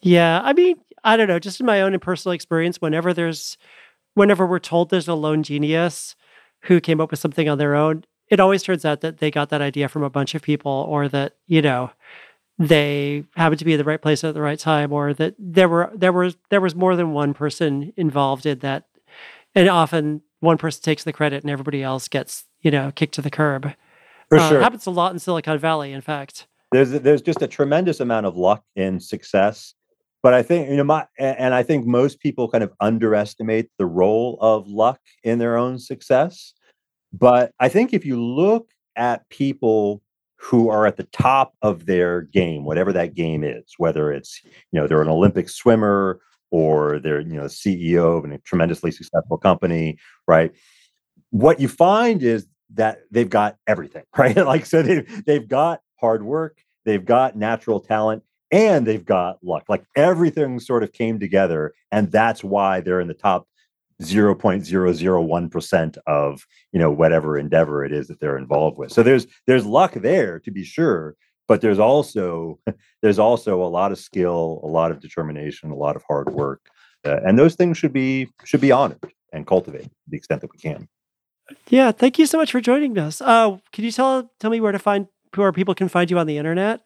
[0.02, 1.40] Yeah, I mean, I don't know.
[1.40, 3.58] Just in my own personal experience, whenever there's,
[4.14, 6.16] whenever we're told there's a lone genius
[6.64, 9.50] who came up with something on their own, it always turns out that they got
[9.50, 11.92] that idea from a bunch of people, or that you know,
[12.58, 15.70] they happened to be in the right place at the right time, or that there
[15.70, 18.88] were there was there was more than one person involved in that,
[19.54, 23.22] and often one person takes the credit and everybody else gets you know kicked to
[23.22, 23.74] the curb.
[24.32, 24.62] For Uh, sure.
[24.62, 26.48] happens a lot in Silicon Valley, in fact.
[26.72, 29.74] there's there's just a tremendous amount of luck in success
[30.24, 33.86] but i think you know my and i think most people kind of underestimate the
[33.86, 36.54] role of luck in their own success
[37.12, 40.02] but i think if you look at people
[40.38, 44.80] who are at the top of their game whatever that game is whether it's you
[44.80, 49.98] know they're an olympic swimmer or they're you know ceo of a tremendously successful company
[50.26, 50.54] right
[51.32, 54.36] what you find is that they've got everything right?
[54.36, 59.64] Like so they've, they've got hard work they've got natural talent and they've got luck.
[59.70, 63.48] Like everything sort of came together and that's why they're in the top
[64.02, 68.92] 0.001% of you know whatever endeavor it is that they're involved with.
[68.92, 71.16] So there's there's luck there to be sure
[71.48, 72.60] but there's also
[73.02, 76.62] there's also a lot of skill a lot of determination a lot of hard work
[77.06, 80.52] uh, and those things should be should be honored and cultivated to the extent that
[80.52, 80.88] we can
[81.70, 83.22] Yeah, thank you so much for joining us.
[83.22, 86.28] Uh, can you tell tell me where to find where people can find you on
[86.28, 86.82] the internet?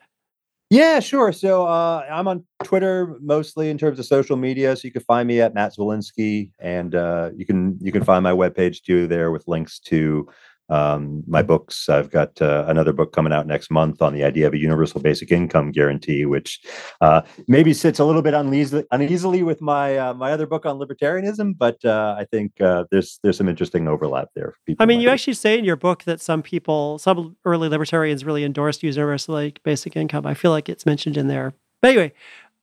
[0.71, 1.32] Yeah, sure.
[1.32, 4.75] So uh, I'm on Twitter mostly in terms of social media.
[4.75, 8.23] So you can find me at Matt Zwolinski, and uh, you can you can find
[8.23, 10.28] my webpage too there with links to
[10.69, 11.89] um, my books.
[11.89, 15.01] I've got uh, another book coming out next month on the idea of a universal
[15.01, 16.60] basic income guarantee, which
[17.01, 20.80] uh, maybe sits a little bit uneasily, uneasily with my uh, my other book on
[20.80, 24.56] libertarianism, but uh, I think uh, there's there's some interesting overlap there.
[24.80, 28.25] I mean, you be- actually say in your book that some people, some early libertarians
[28.25, 30.25] really endorsed universal like basic income.
[30.25, 31.54] I feel like it's mentioned in there.
[31.82, 32.13] But anyway,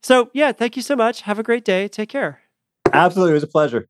[0.02, 1.22] so yeah, thank you so much.
[1.22, 1.88] Have a great day.
[1.88, 2.40] Take care.
[2.92, 3.88] absolutely it was a pleasure.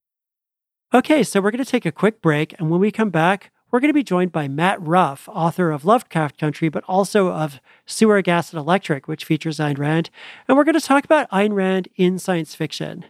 [0.94, 2.54] Okay, so we're going to take a quick break.
[2.58, 5.86] And when we come back, we're going to be joined by Matt Ruff, author of
[5.86, 10.10] Lovecraft Country, but also of Sewer, Gas, and Electric, which features Ayn Rand.
[10.46, 13.06] And we're going to talk about Ayn Rand in science fiction.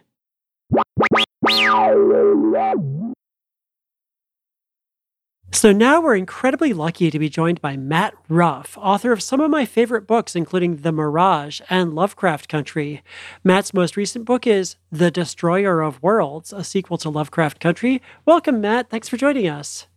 [5.51, 9.51] So now we're incredibly lucky to be joined by Matt Ruff, author of some of
[9.51, 13.03] my favorite books, including The Mirage and Lovecraft Country.
[13.43, 18.01] Matt's most recent book is The Destroyer of Worlds, a sequel to Lovecraft Country.
[18.25, 18.89] Welcome, Matt.
[18.89, 19.87] Thanks for joining us.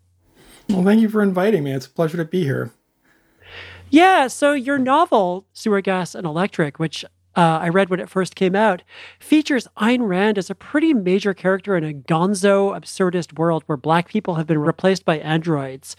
[0.68, 1.72] Well, thank you for inviting me.
[1.72, 2.72] It's a pleasure to be here.
[3.88, 7.04] Yeah, so your novel, Sewer Gas and Electric, which
[7.36, 8.82] uh, I read when it first came out,
[9.20, 14.08] features Ayn Rand as a pretty major character in a gonzo, absurdist world where black
[14.08, 15.96] people have been replaced by androids.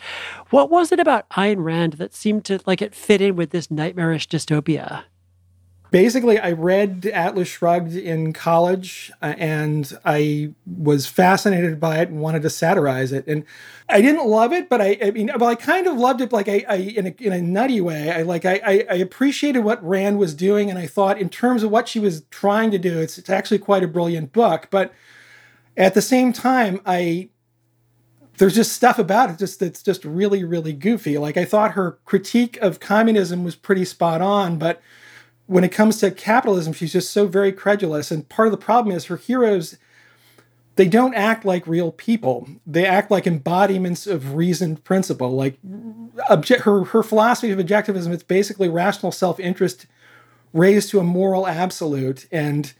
[0.49, 3.69] What was it about Ayn Rand that seemed to like it fit in with this
[3.69, 5.03] nightmarish dystopia?
[5.97, 12.21] Basically i read atlas shrugged in college uh, and i was fascinated by it and
[12.21, 13.25] wanted to satirize it.
[13.25, 13.43] And
[13.89, 16.47] i didn't love it but i, I mean well i kind of loved it like
[16.47, 18.11] i, I in, a, in a nutty way.
[18.11, 21.71] I like I, I appreciated what rand was doing and i thought in terms of
[21.71, 24.67] what she was trying to do it's, it's actually quite a brilliant book.
[24.69, 24.93] But
[25.75, 27.29] at the same time i
[28.37, 31.17] there's just stuff about it just that's just really really goofy.
[31.17, 34.79] Like i thought her critique of communism was pretty spot on but
[35.47, 38.11] when it comes to capitalism, she's just so very credulous.
[38.11, 39.77] And part of the problem is her heroes,
[40.75, 42.47] they don't act like real people.
[42.67, 45.31] They act like embodiments of reasoned principle.
[45.31, 45.57] Like
[46.29, 49.87] obje- her, her philosophy of objectivism, it's basically rational self-interest
[50.53, 52.27] raised to a moral absolute.
[52.31, 52.73] And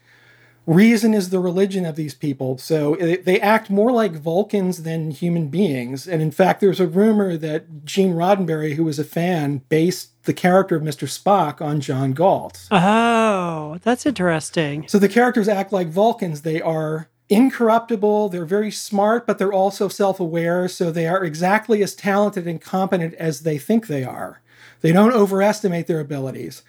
[0.66, 2.58] reason is the religion of these people.
[2.58, 6.06] So eh, they act more like Vulcans than human beings.
[6.06, 10.34] And in fact, there's a rumor that Gene Roddenberry, who was a fan, based the
[10.34, 11.08] character of Mr.
[11.08, 12.68] Spock on John Galt.
[12.70, 14.86] Oh, that's interesting.
[14.86, 16.42] So the characters act like Vulcans.
[16.42, 20.68] They are incorruptible, they're very smart, but they're also self aware.
[20.68, 24.42] So they are exactly as talented and competent as they think they are.
[24.82, 26.62] They don't overestimate their abilities.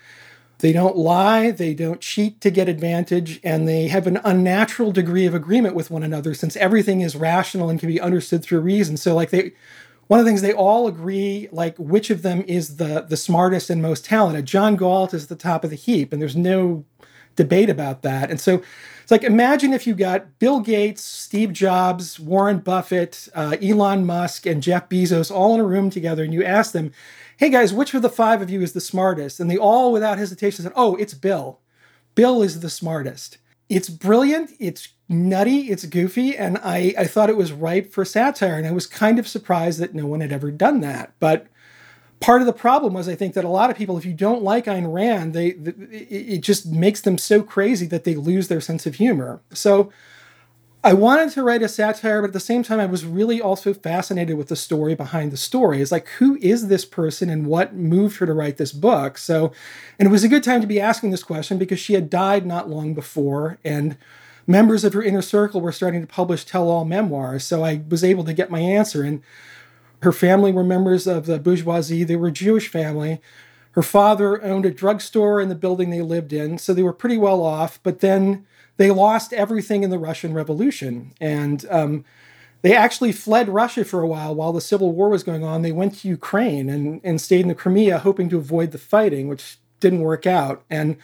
[0.59, 5.25] They don't lie, they don't cheat to get advantage, and they have an unnatural degree
[5.25, 8.95] of agreement with one another since everything is rational and can be understood through reason.
[8.95, 9.51] So, like, they,
[10.09, 13.69] one of the things they all agree, like, which of them is the, the smartest
[13.69, 14.45] and most talented.
[14.45, 16.83] John Galt is at the top of the heap, and there's no
[17.35, 18.31] debate about that.
[18.31, 18.63] And so,
[19.03, 24.47] it's like imagine if you got Bill Gates, Steve Jobs, Warren Buffett, uh, Elon Musk,
[24.47, 26.91] and Jeff Bezos all in a room together, and you ask them,
[27.37, 29.39] hey guys, which of the five of you is the smartest?
[29.39, 31.59] And they all, without hesitation, said, oh, it's Bill.
[32.15, 33.37] Bill is the smartest.
[33.69, 38.55] It's brilliant, it's nutty, it's goofy, and I, I thought it was ripe for satire.
[38.55, 41.13] And I was kind of surprised that no one had ever done that.
[41.19, 41.47] But
[42.19, 44.43] part of the problem was, I think, that a lot of people, if you don't
[44.43, 45.47] like Ayn Rand, they,
[45.89, 49.41] it just makes them so crazy that they lose their sense of humor.
[49.51, 49.91] So
[50.81, 53.73] I wanted to write a satire, but at the same time, I was really also
[53.73, 55.81] fascinated with the story behind the story.
[55.81, 59.17] It's like, who is this person and what moved her to write this book?
[59.17, 59.51] So,
[59.97, 62.45] and it was a good time to be asking this question because she had died
[62.45, 63.97] not long before, and
[64.49, 67.43] members of her inner circle were starting to publish tell all memoirs.
[67.43, 69.03] So I was able to get my answer.
[69.03, 69.21] And
[70.01, 73.21] her family were members of the bourgeoisie, they were a Jewish family.
[73.73, 77.17] Her father owned a drugstore in the building they lived in, so they were pretty
[77.17, 81.13] well off, but then they lost everything in the Russian Revolution.
[81.21, 82.03] And um,
[82.63, 85.61] they actually fled Russia for a while while the Civil War was going on.
[85.61, 89.27] They went to Ukraine and, and stayed in the Crimea, hoping to avoid the fighting,
[89.27, 90.63] which didn't work out.
[90.71, 90.97] And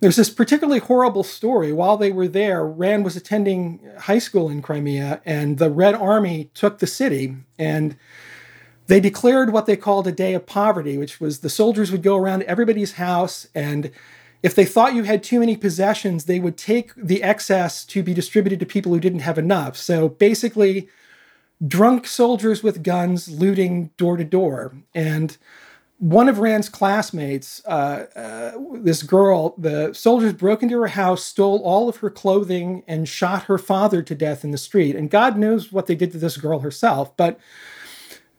[0.00, 1.72] there's this particularly horrible story.
[1.72, 6.50] While they were there, Rand was attending high school in Crimea, and the Red Army
[6.54, 7.36] took the city.
[7.58, 7.96] And
[8.86, 12.16] they declared what they called a day of poverty, which was the soldiers would go
[12.16, 13.90] around everybody's house and
[14.42, 18.14] if they thought you had too many possessions, they would take the excess to be
[18.14, 19.76] distributed to people who didn't have enough.
[19.76, 20.88] So basically,
[21.66, 24.76] drunk soldiers with guns looting door to door.
[24.94, 25.36] And
[25.98, 31.60] one of Rand's classmates, uh, uh, this girl, the soldiers broke into her house, stole
[31.64, 34.94] all of her clothing, and shot her father to death in the street.
[34.94, 37.16] And God knows what they did to this girl herself.
[37.16, 37.38] But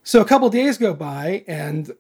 [0.04, 1.92] so a couple days go by, and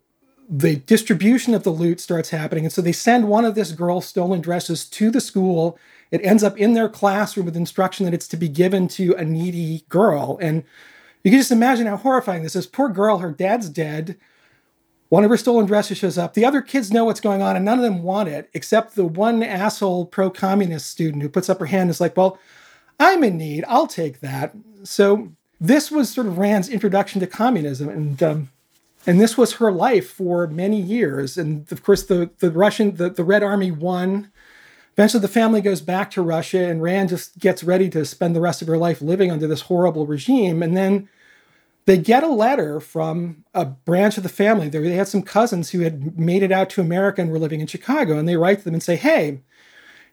[0.49, 2.63] the distribution of the loot starts happening.
[2.63, 5.77] And so they send one of this girl's stolen dresses to the school.
[6.09, 9.25] It ends up in their classroom with instruction that it's to be given to a
[9.25, 10.39] needy girl.
[10.41, 10.63] And
[11.23, 12.65] you can just imagine how horrifying this is.
[12.65, 14.17] Poor girl, her dad's dead.
[15.09, 16.33] One of her stolen dresses shows up.
[16.35, 19.05] The other kids know what's going on, and none of them want it, except the
[19.05, 22.37] one asshole pro communist student who puts up her hand and is like, Well,
[22.99, 23.65] I'm in need.
[23.67, 24.55] I'll take that.
[24.83, 27.89] So this was sort of Rand's introduction to communism.
[27.89, 28.49] And um,
[29.07, 31.37] and this was her life for many years.
[31.37, 34.31] And of course, the, the Russian, the, the Red Army won.
[34.93, 38.41] Eventually, the family goes back to Russia, and Rand just gets ready to spend the
[38.41, 40.61] rest of her life living under this horrible regime.
[40.61, 41.07] And then
[41.89, 44.69] they get a letter from a branch of the family.
[44.69, 47.65] They had some cousins who had made it out to America and were living in
[47.65, 48.19] Chicago.
[48.19, 49.39] And they write to them and say, Hey,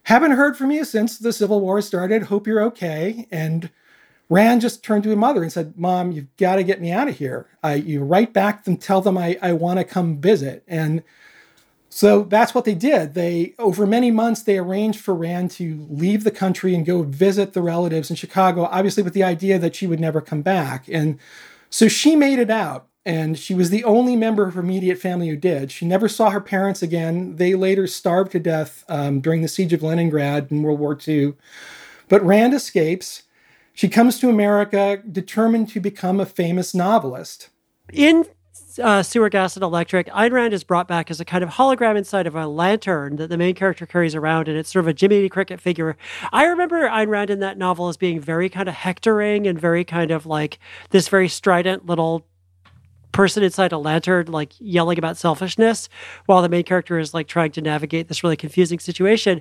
[0.04, 2.24] haven't heard from you since the Civil War started.
[2.24, 3.28] Hope you're okay.
[3.30, 3.68] And
[4.30, 7.08] Rand just turned to his mother and said, Mom, you've got to get me out
[7.08, 7.46] of here.
[7.62, 10.64] I, you write back and tell them I, I want to come visit.
[10.66, 11.02] And
[11.90, 13.12] so that's what they did.
[13.12, 17.52] They, over many months, they arranged for Rand to leave the country and go visit
[17.52, 20.88] the relatives in Chicago, obviously with the idea that she would never come back.
[20.88, 21.18] And
[21.76, 25.28] so she made it out, and she was the only member of her immediate family
[25.28, 25.70] who did.
[25.70, 27.36] She never saw her parents again.
[27.36, 31.34] They later starved to death um, during the siege of Leningrad in World War II.
[32.08, 33.24] But Rand escapes.
[33.74, 37.50] She comes to America determined to become a famous novelist.
[37.92, 38.24] In
[38.78, 41.96] uh, Sewer Gas and Electric, Ayn Rand is brought back as a kind of hologram
[41.96, 44.94] inside of a lantern that the main character carries around, and it's sort of a
[44.98, 45.96] Jiminy Cricket figure.
[46.32, 49.84] I remember Ayn Rand in that novel as being very kind of hectoring and very
[49.84, 50.58] kind of like
[50.90, 52.26] this very strident little
[53.12, 55.88] person inside a lantern like yelling about selfishness
[56.26, 59.40] while the main character is like trying to navigate this really confusing situation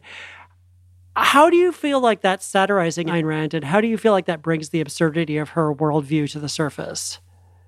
[1.17, 4.25] how do you feel like that's satirizing Ayn Rand, and how do you feel like
[4.25, 7.19] that brings the absurdity of her worldview to the surface?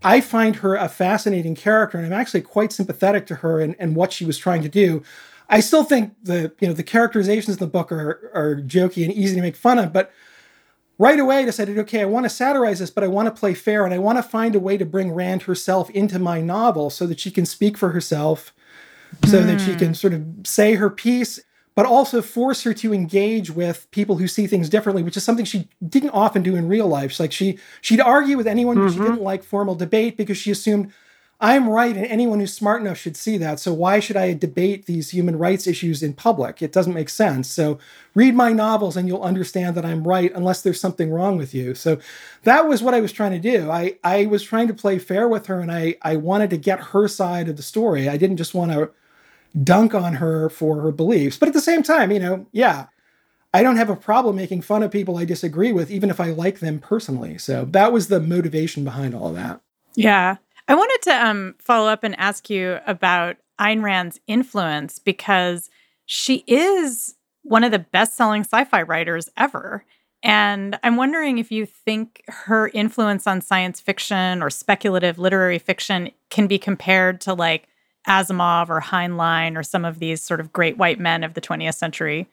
[0.03, 3.95] I find her a fascinating character, and I'm actually quite sympathetic to her and, and
[3.95, 5.03] what she was trying to do.
[5.49, 9.13] I still think the you know the characterizations in the book are are jokey and
[9.13, 10.11] easy to make fun of, but
[10.97, 13.53] right away I decided, okay, I want to satirize this, but I want to play
[13.53, 16.89] fair, and I want to find a way to bring Rand herself into my novel
[16.89, 18.53] so that she can speak for herself,
[19.25, 19.47] so mm.
[19.47, 21.39] that she can sort of say her piece
[21.77, 25.45] but also force her to engage with people who see things differently, which is something
[25.45, 27.11] she didn't often do in real life.
[27.11, 28.87] She's like she she'd argue with anyone, mm-hmm.
[28.87, 30.91] but she didn't like formal debate because she assumed
[31.39, 33.59] I'm right and anyone who's smart enough should see that.
[33.59, 36.63] So why should I debate these human rights issues in public?
[36.63, 37.47] It doesn't make sense.
[37.47, 37.77] So
[38.15, 41.75] read my novels and you'll understand that I'm right unless there's something wrong with you.
[41.75, 41.99] So
[42.41, 43.69] that was what I was trying to do.
[43.69, 46.79] I I was trying to play fair with her and I I wanted to get
[46.85, 48.09] her side of the story.
[48.09, 48.89] I didn't just want to
[49.63, 51.37] dunk on her for her beliefs.
[51.37, 52.87] But at the same time, you know, yeah,
[53.53, 56.31] I don't have a problem making fun of people I disagree with, even if I
[56.31, 57.37] like them personally.
[57.37, 59.61] So that was the motivation behind all of that.
[59.95, 60.37] Yeah.
[60.67, 65.69] I wanted to um, follow up and ask you about Ayn Rand's influence because
[66.05, 69.85] she is one of the best selling sci fi writers ever.
[70.23, 76.11] And I'm wondering if you think her influence on science fiction or speculative literary fiction
[76.29, 77.67] can be compared to like
[78.07, 81.75] Asimov or Heinlein or some of these sort of great white men of the 20th
[81.75, 82.27] century?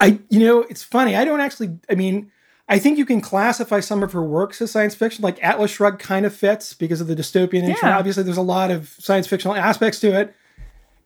[0.00, 1.16] I, you know, it's funny.
[1.16, 2.30] I don't actually, I mean,
[2.68, 5.22] I think you can classify some of her works as science fiction.
[5.22, 7.78] Like Atlas Shrugged kind of fits because of the dystopian nature.
[7.86, 7.98] Yeah.
[7.98, 10.34] Obviously, there's a lot of science fictional aspects to it.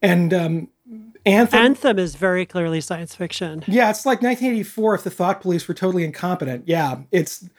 [0.01, 0.67] And um,
[1.25, 3.63] Anthem, Anthem is very clearly science fiction.
[3.67, 6.65] Yeah, it's like 1984 if the thought police were totally incompetent.
[6.67, 7.49] Yeah, it's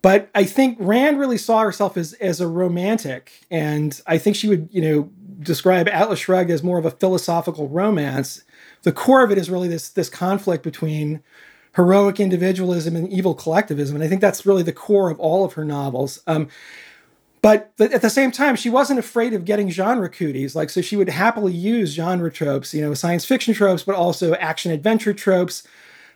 [0.00, 4.48] but I think Rand really saw herself as as a romantic, and I think she
[4.48, 5.10] would, you know,
[5.42, 8.44] describe Atlas Shrugged as more of a philosophical romance.
[8.82, 11.22] The core of it is really this this conflict between
[11.76, 15.54] heroic individualism and evil collectivism, and I think that's really the core of all of
[15.54, 16.20] her novels.
[16.26, 16.48] Um,
[17.42, 20.54] but at the same time, she wasn't afraid of getting genre cooties.
[20.54, 24.34] Like, so she would happily use genre tropes, you know, science fiction tropes, but also
[24.34, 25.64] action adventure tropes.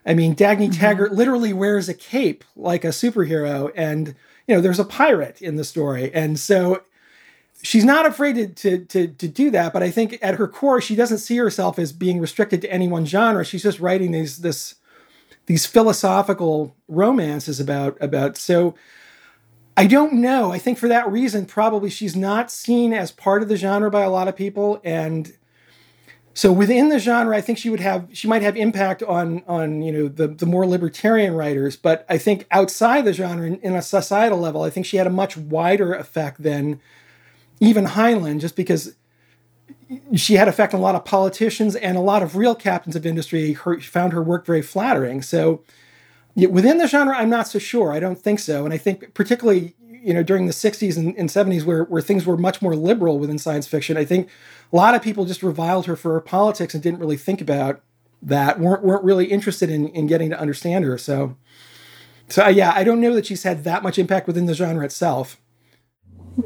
[0.06, 0.80] I mean, Dagny mm-hmm.
[0.80, 4.14] Taggart literally wears a cape like a superhero, and
[4.46, 6.82] you know, there's a pirate in the story, and so
[7.62, 10.80] she's not afraid to, to, to, to, do that but i think at her core
[10.80, 13.44] she doesn't see herself as being restricted to any one genre.
[13.44, 14.76] She's just writing these this
[15.46, 18.74] these philosophical romances about about so
[19.76, 20.52] i don't know.
[20.52, 24.02] I think for that reason probably she's not seen as part of the genre by
[24.02, 24.80] a lot of people.
[24.84, 25.32] And
[26.34, 29.82] so within the genre i think she would have she might have impact on on
[29.82, 31.76] you know the the more libertarian writers.
[31.76, 35.06] But i think outside the genre in, in a societal level i think she had
[35.06, 36.80] a much wider effect than
[37.60, 38.94] even Heinlein, just because
[40.14, 43.06] she had effect on a lot of politicians and a lot of real captains of
[43.06, 45.22] industry her, found her work very flattering.
[45.22, 45.62] So
[46.34, 47.92] within the genre, I'm not so sure.
[47.92, 48.64] I don't think so.
[48.64, 52.26] And I think particularly, you know, during the 60s and, and 70s where, where things
[52.26, 54.28] were much more liberal within science fiction, I think
[54.72, 57.80] a lot of people just reviled her for her politics and didn't really think about
[58.22, 60.98] that, weren't, weren't really interested in, in getting to understand her.
[60.98, 61.36] So,
[62.28, 65.40] so yeah, I don't know that she's had that much impact within the genre itself.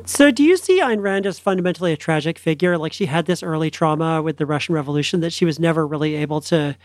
[0.04, 2.78] So, do you see Ayn Rand as fundamentally a tragic figure?
[2.78, 6.14] Like she had this early trauma with the Russian Revolution that she was never really
[6.14, 6.76] able to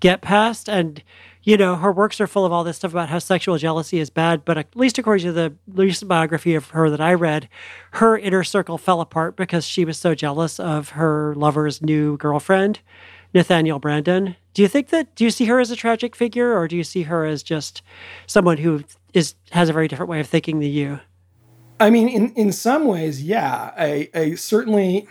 [0.00, 0.68] get past.
[0.68, 1.02] And,
[1.42, 4.10] you know, her works are full of all this stuff about how sexual jealousy is
[4.10, 4.44] bad.
[4.44, 7.48] But at least according to the recent biography of her that I read,
[7.92, 12.80] her inner circle fell apart because she was so jealous of her lover's new girlfriend,
[13.34, 14.34] Nathaniel Branden.
[14.54, 16.84] Do you think that, do you see her as a tragic figure or do you
[16.84, 17.82] see her as just
[18.26, 18.82] someone who
[19.14, 21.00] is has a very different way of thinking than you?
[21.80, 23.72] I mean, in, in some ways, yeah.
[23.76, 25.06] I, I certainly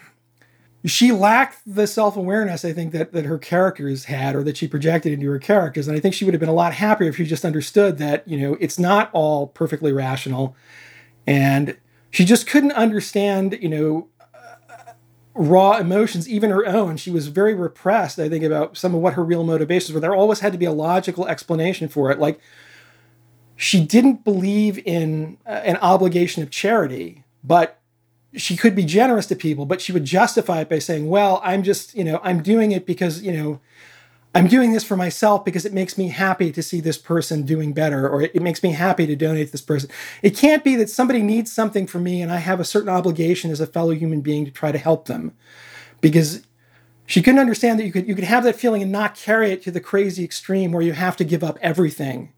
[0.86, 5.11] she lacked the self-awareness I think that that her characters had or that she projected
[5.11, 5.88] into her characters.
[5.88, 8.28] And I think she would have been a lot happier if she just understood that,
[8.28, 10.55] you know, it's not all perfectly rational.
[11.26, 11.78] And
[12.11, 14.93] she just couldn't understand, you know, uh,
[15.34, 16.95] raw emotions, even her own.
[16.95, 19.99] She was very repressed, I think, about some of what her real motivations were.
[19.99, 22.20] There always had to be a logical explanation for it.
[22.20, 22.39] Like,
[23.58, 27.80] she didn't believe in uh, an obligation of charity, but
[28.36, 31.64] she could be generous to people, but she would justify it by saying, well, I'm
[31.64, 33.60] just, you know, I'm doing it because, you know,
[34.36, 37.74] I'm doing this for myself because it makes me happy to see this person doing
[37.74, 39.89] better, or it makes me happy to donate to this person.
[40.22, 43.49] It can't be that somebody needs something from me and I have a certain obligation
[43.49, 45.34] as a fellow human being to try to help them.
[45.99, 46.43] Because
[47.08, 49.64] she couldn't understand that you could you could have that feeling and not carry it
[49.64, 52.34] to the crazy extreme where you have to give up everything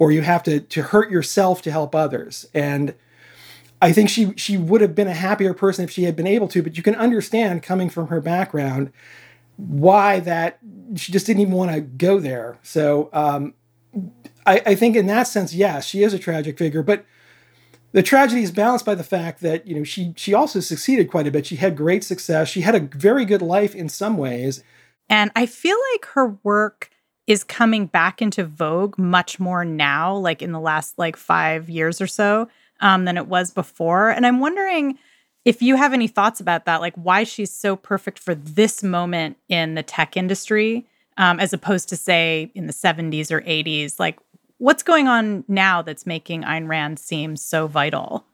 [0.00, 2.46] or you have to to hurt yourself to help others.
[2.52, 2.94] And
[3.80, 6.48] I think she she would have been a happier person if she had been able
[6.48, 8.90] to, but you can understand coming from her background
[9.56, 10.58] why that
[10.96, 12.58] she just didn't even want to go there.
[12.62, 13.52] So um,
[14.46, 17.04] I, I think in that sense, yes, she is a tragic figure, but
[17.92, 21.26] the tragedy is balanced by the fact that you know she she also succeeded quite
[21.26, 21.44] a bit.
[21.44, 22.48] She had great success.
[22.48, 24.64] She had a very good life in some ways.
[25.10, 26.90] And I feel like her work
[27.30, 32.00] is coming back into vogue much more now, like in the last like five years
[32.00, 32.48] or so,
[32.80, 34.10] um, than it was before.
[34.10, 34.98] And I'm wondering
[35.44, 39.36] if you have any thoughts about that, like why she's so perfect for this moment
[39.48, 40.84] in the tech industry,
[41.18, 44.18] um, as opposed to say in the 70s or 80s, like
[44.58, 48.24] what's going on now that's making Ayn Rand seem so vital?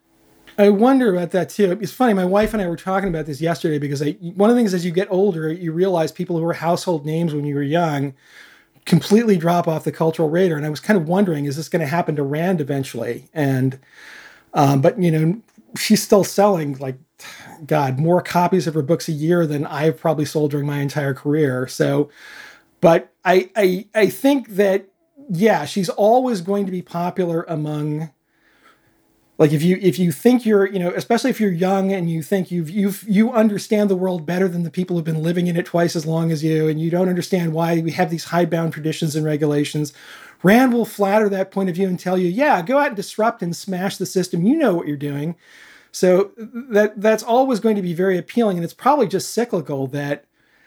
[0.56, 1.78] I wonder about that too.
[1.82, 2.14] It's funny.
[2.14, 4.72] My wife and I were talking about this yesterday because I, one of the things
[4.72, 8.14] as you get older, you realize people who were household names when you were young
[8.86, 10.56] completely drop off the cultural radar.
[10.56, 13.28] And I was kind of wondering, is this going to happen to Rand eventually?
[13.34, 13.78] And
[14.54, 15.42] um, but you know,
[15.76, 16.96] she's still selling like
[17.66, 21.14] God more copies of her books a year than I've probably sold during my entire
[21.14, 21.66] career.
[21.66, 22.08] So,
[22.80, 24.88] but I I I think that
[25.28, 28.10] yeah, she's always going to be popular among
[29.38, 32.22] like if you if you think you're you know especially if you're young and you
[32.22, 35.56] think you've you've you understand the world better than the people who've been living in
[35.56, 38.72] it twice as long as you and you don't understand why we have these hidebound
[38.72, 39.92] traditions and regulations
[40.42, 43.42] rand will flatter that point of view and tell you yeah go out and disrupt
[43.42, 44.44] and smash the system.
[44.44, 45.36] You know what you're doing.
[45.92, 50.26] So that that's always going to be very appealing and it's probably just cyclical that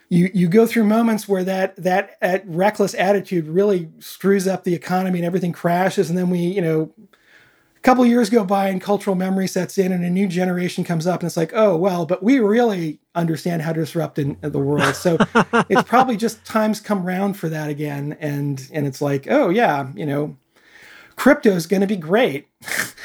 [0.09, 4.73] you you go through moments where that that, that reckless attitude really screws up the
[4.73, 6.91] economy and everything crashes and then we you know
[7.79, 11.07] a couple years go by and cultural memory sets in and a new generation comes
[11.07, 14.51] up and it's like oh well but we really understand how to disrupt in, in
[14.51, 14.95] the world.
[14.95, 15.17] So
[15.69, 18.17] it's probably just times come round for that again.
[18.19, 20.37] And and it's like oh yeah you know
[21.15, 22.47] crypto is going to be great.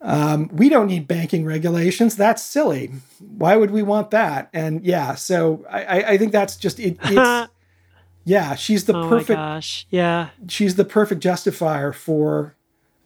[0.00, 2.14] Um, we don't need banking regulations.
[2.14, 2.92] That's silly.
[3.18, 4.48] Why would we want that?
[4.52, 7.50] And yeah so i i think that's just it, it's
[8.24, 9.88] yeah she's the oh perfect gosh.
[9.90, 10.28] Yeah.
[10.46, 12.54] she's the perfect justifier for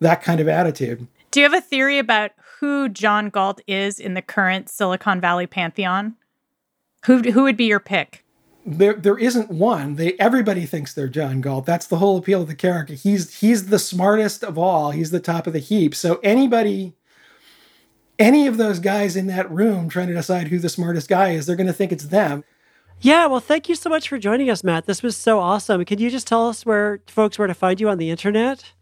[0.02, 1.06] that kind of attitude.
[1.30, 5.46] Do you have a theory about who John Galt is in the current Silicon Valley
[5.46, 6.16] pantheon?
[7.06, 8.24] Who who would be your pick?
[8.64, 9.96] There there isn't one.
[9.96, 11.66] They everybody thinks they're John Galt.
[11.66, 12.94] That's the whole appeal of the character.
[12.94, 14.90] He's he's the smartest of all.
[14.90, 15.94] He's the top of the heap.
[15.94, 16.94] So anybody
[18.18, 21.46] any of those guys in that room trying to decide who the smartest guy is,
[21.46, 22.44] they're going to think it's them.
[23.00, 24.86] Yeah, well, thank you so much for joining us, Matt.
[24.86, 25.84] This was so awesome.
[25.84, 28.72] Could you just tell us where folks where to find you on the internet?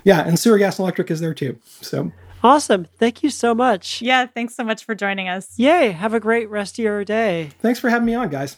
[0.05, 1.59] yeah, and Sewer Gas and Electric is there too.
[1.82, 2.12] So
[2.43, 2.87] awesome.
[2.99, 4.01] Thank you so much.
[4.01, 5.59] Yeah, thanks so much for joining us.
[5.59, 5.91] Yay.
[5.91, 7.51] Have a great rest of your day.
[7.61, 8.57] Thanks for having me on, guys.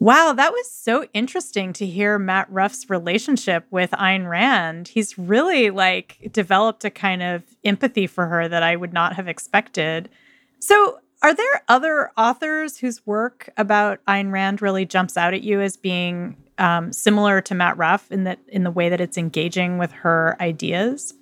[0.00, 4.88] Wow, that was so interesting to hear Matt Ruff's relationship with Ayn Rand.
[4.88, 9.26] He's really like developed a kind of empathy for her that I would not have
[9.26, 10.08] expected.
[10.60, 15.60] So, are there other authors whose work about Ayn Rand really jumps out at you
[15.60, 19.78] as being um, similar to Matt Ruff in that in the way that it's engaging
[19.78, 21.14] with her ideas?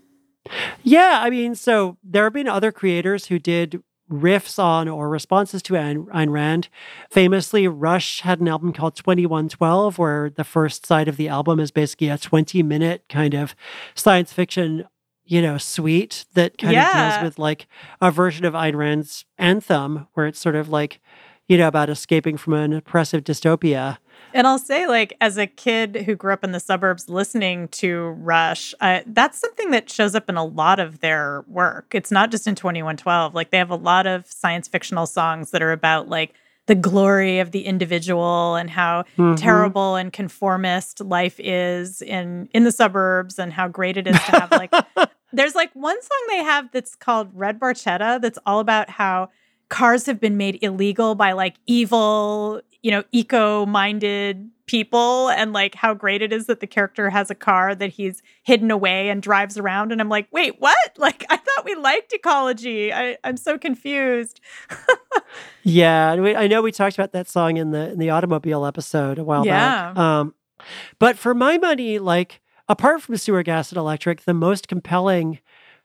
[0.83, 5.63] Yeah, I mean, so there have been other creators who did riffs on or responses
[5.63, 6.69] to Ayn, Rand.
[7.11, 11.71] Famously, Rush had an album called 2112, where the first side of the album is
[11.71, 13.55] basically a 20 minute kind of
[13.95, 14.85] science fiction,
[15.25, 17.09] you know, suite that kind Yeah.
[17.09, 17.67] of deals with like
[18.01, 21.01] a version of Ayn Rand's Anthem, where it's sort of like,
[21.49, 23.99] you know, about escaping from an oppressive dystopia.
[24.37, 28.09] And I'll say, like, as a kid who grew up in the suburbs listening to
[28.19, 31.95] Rush, uh, that's something that shows up in a lot of their work.
[31.95, 33.35] It's not just in 2112.
[33.35, 36.35] Like, they have a lot of science fictional songs that are about, like,
[36.67, 39.37] the glory of the individual and how mm-hmm.
[39.37, 44.33] terrible and conformist life is in in the suburbs and how great it is to
[44.33, 44.75] have like
[45.33, 49.29] there's like one song they have that's called Red Barchetta that's all about how
[49.69, 55.95] cars have been made illegal by like evil, you know, eco-minded people and like how
[55.95, 59.57] great it is that the character has a car that he's hidden away and drives
[59.57, 60.77] around and i'm like wait what?
[60.99, 62.93] Like i thought we liked ecology.
[62.93, 64.41] I, i'm so confused.
[65.63, 69.25] Yeah i know we talked about that song in the in the automobile episode a
[69.25, 69.93] while yeah.
[69.93, 70.35] back um
[70.99, 75.41] but for my money like apart from sewer gas and electric the most compelling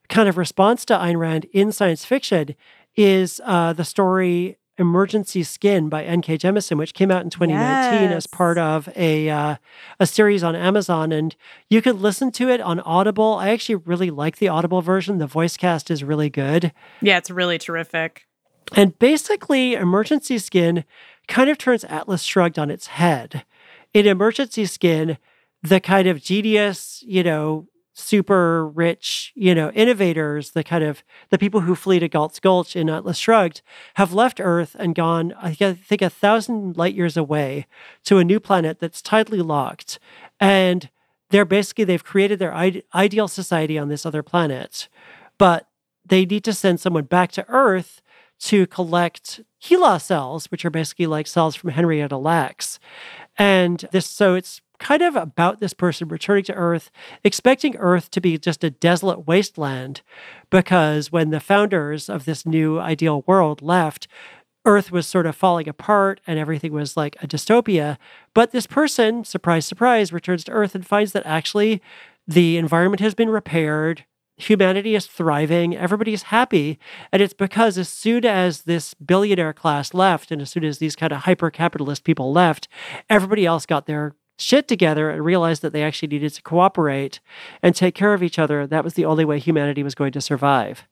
[0.09, 2.55] kind of response to Ayn Rand in science fiction
[2.95, 6.39] is uh, the story Emergency Skin by N.K.
[6.39, 8.17] Jemisin, which came out in 2019 yes.
[8.17, 9.55] as part of a uh,
[9.99, 11.35] a series on Amazon, and
[11.69, 13.35] you could listen to it on Audible.
[13.35, 15.19] I actually really like the Audible version.
[15.19, 16.73] The voice cast is really good.
[17.01, 18.25] Yeah, it's really terrific.
[18.75, 20.83] And basically, Emergency Skin
[21.27, 23.45] kind of turns Atlas Shrugged on its head.
[23.93, 25.17] In Emergency Skin,
[25.61, 31.37] the kind of genius, you know, super rich, you know, innovators, the kind of the
[31.37, 33.61] people who flee to Galt's Gulch in Atlas Shrugged,
[33.95, 37.67] have left Earth and gone, I think, a thousand light years away
[38.05, 39.99] to a new planet that's tidally locked.
[40.39, 40.89] And
[41.29, 44.87] they're basically, they've created their ideal society on this other planet.
[45.37, 45.67] But
[46.05, 48.01] they need to send someone back to Earth
[48.41, 52.79] to collect HeLa cells, which are basically like cells from Henrietta Lacks.
[53.37, 56.91] And this, so it's kind of about this person returning to Earth,
[57.23, 60.01] expecting Earth to be just a desolate wasteland,
[60.49, 64.07] because when the founders of this new ideal world left,
[64.65, 67.97] Earth was sort of falling apart and everything was like a dystopia.
[68.33, 71.81] But this person, surprise, surprise, returns to Earth and finds that actually
[72.27, 74.05] the environment has been repaired.
[74.37, 76.79] Humanity is thriving, everybody's happy.
[77.11, 80.95] And it's because as soon as this billionaire class left, and as soon as these
[80.95, 82.67] kind of hyper capitalist people left,
[83.09, 87.19] everybody else got their shit together and realized that they actually needed to cooperate
[87.61, 88.65] and take care of each other.
[88.67, 90.87] That was the only way humanity was going to survive.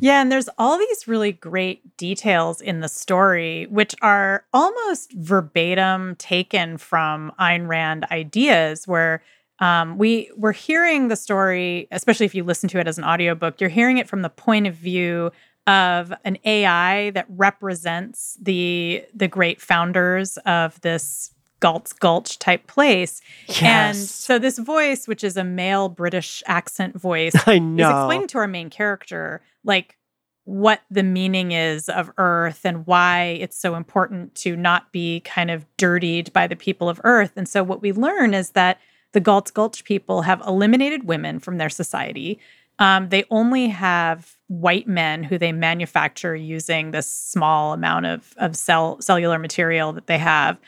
[0.00, 6.16] Yeah, and there's all these really great details in the story, which are almost verbatim
[6.16, 9.22] taken from Ayn Rand ideas, where
[9.58, 13.60] um, we we're hearing the story, especially if you listen to it as an audiobook,
[13.60, 15.30] you're hearing it from the point of view
[15.66, 21.32] of an AI that represents the the great founders of this
[21.62, 23.20] Galt's Gulch type place.
[23.46, 23.62] Yes.
[23.62, 27.88] And so this voice, which is a male British accent voice, I know.
[27.88, 29.96] is explaining to our main character like
[30.44, 35.50] what the meaning is of Earth and why it's so important to not be kind
[35.52, 37.32] of dirtied by the people of Earth.
[37.36, 38.80] And so what we learn is that
[39.12, 42.40] the Galt's Gulch people have eliminated women from their society.
[42.80, 48.56] Um, they only have white men who they manufacture using this small amount of, of
[48.56, 50.58] cell, cellular material that they have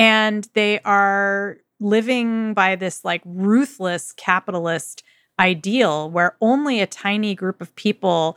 [0.00, 5.02] and they are living by this like ruthless capitalist
[5.38, 8.36] ideal where only a tiny group of people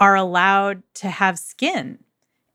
[0.00, 1.98] are allowed to have skin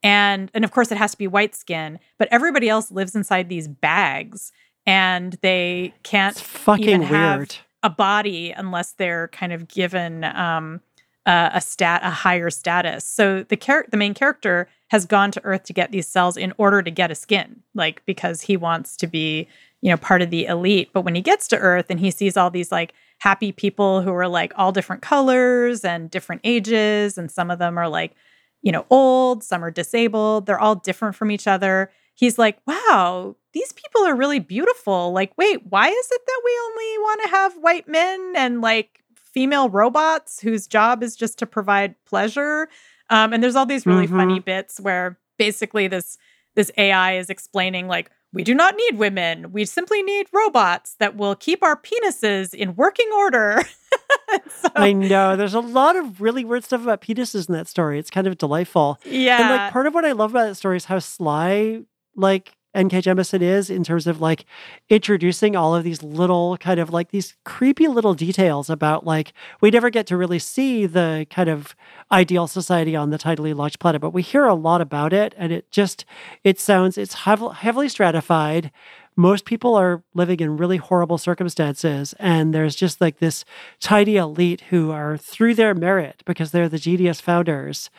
[0.03, 3.47] and and of course it has to be white skin but everybody else lives inside
[3.49, 4.51] these bags
[4.85, 7.55] and they can't it's fucking even have weird.
[7.83, 10.81] a body unless they're kind of given um,
[11.27, 13.03] uh, a stat a higher status.
[13.03, 16.53] So the char- the main character has gone to Earth to get these cells in
[16.57, 19.47] order to get a skin, like because he wants to be
[19.81, 20.89] you know part of the elite.
[20.93, 24.13] But when he gets to Earth and he sees all these like happy people who
[24.13, 28.15] are like all different colors and different ages, and some of them are like
[28.61, 30.45] you know old, some are disabled.
[30.45, 31.91] They're all different from each other.
[32.15, 35.11] He's like, wow, these people are really beautiful.
[35.11, 39.03] Like, wait, why is it that we only want to have white men and like
[39.37, 42.67] female robots whose job is just to provide pleasure.
[43.11, 44.17] Um, and there's all these really mm-hmm.
[44.17, 46.17] funny bits where basically this
[46.55, 49.51] this AI is explaining like we do not need women.
[49.51, 53.61] We simply need robots that will keep our penises in working order.
[54.49, 55.35] so, I know.
[55.35, 57.99] There's a lot of really weird stuff about penises in that story.
[57.99, 58.99] It's kind of delightful.
[59.05, 59.39] Yeah.
[59.39, 61.83] And like part of what I love about that story is how sly
[62.15, 63.01] like N.K.
[63.01, 64.45] Jemisin is in terms of like
[64.87, 69.71] introducing all of these little kind of like these creepy little details about like we
[69.71, 71.75] never get to really see the kind of
[72.11, 75.51] ideal society on the tidally locked planet, but we hear a lot about it, and
[75.51, 76.05] it just
[76.43, 78.71] it sounds it's heavily stratified.
[79.19, 83.43] Most people are living in really horrible circumstances, and there's just like this
[83.79, 87.89] tidy elite who are through their merit because they're the genius founders.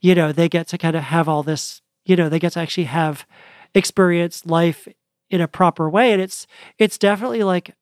[0.00, 1.82] You know, they get to kind of have all this.
[2.04, 3.26] You know, they get to actually have
[3.74, 4.88] experience life
[5.30, 6.12] in a proper way.
[6.12, 6.46] And it's
[6.78, 7.74] it's definitely like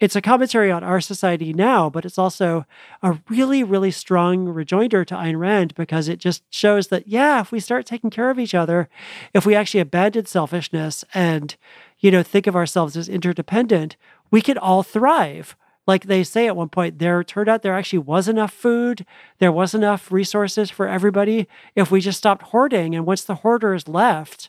[0.00, 2.64] it's a commentary on our society now, but it's also
[3.02, 7.50] a really, really strong rejoinder to Ayn Rand because it just shows that, yeah, if
[7.50, 8.88] we start taking care of each other,
[9.34, 11.56] if we actually abandon selfishness and,
[11.98, 13.96] you know, think of ourselves as interdependent,
[14.30, 15.56] we can all thrive.
[15.86, 19.04] Like they say at one point, there turned out there actually was enough food,
[19.38, 22.94] there was enough resources for everybody if we just stopped hoarding.
[22.94, 24.48] And once the hoarders left,